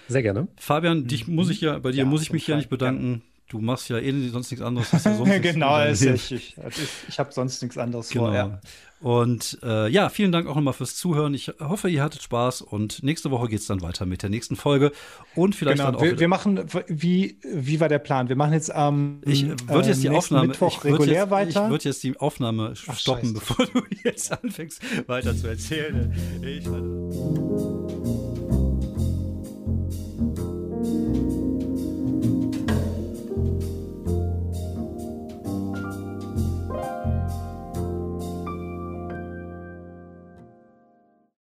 [0.09, 0.49] Sehr gerne.
[0.57, 3.23] Fabian, dich muss ich ja, bei dir Ja, muss ich mich ja nicht bedanken.
[3.51, 4.93] Du machst ja eh sonst nichts anderes.
[4.93, 6.21] ja sonst genau, ist, übernehmen.
[6.31, 6.57] ich,
[7.09, 8.27] ich, habe sonst nichts anderes Genau.
[8.27, 8.35] vor.
[8.35, 8.61] Ja.
[9.01, 11.33] Und äh, ja, vielen Dank auch nochmal fürs Zuhören.
[11.35, 14.55] Ich hoffe, ihr hattet Spaß und nächste Woche geht es dann weiter mit der nächsten
[14.57, 14.93] Folge.
[15.35, 16.03] Und vielleicht dann Genau, auch.
[16.03, 18.29] wir, wir machen, wie, wie war der Plan?
[18.29, 20.49] Wir machen jetzt am ich würde jetzt die ähm, Aufnahme.
[20.49, 21.65] Mittwoch regulär jetzt, weiter.
[21.65, 23.35] Ich würde jetzt die Aufnahme Ach, stoppen, scheiße.
[23.35, 26.15] bevor du jetzt anfängst, weiter zu erzählen.
[26.43, 26.67] Ich,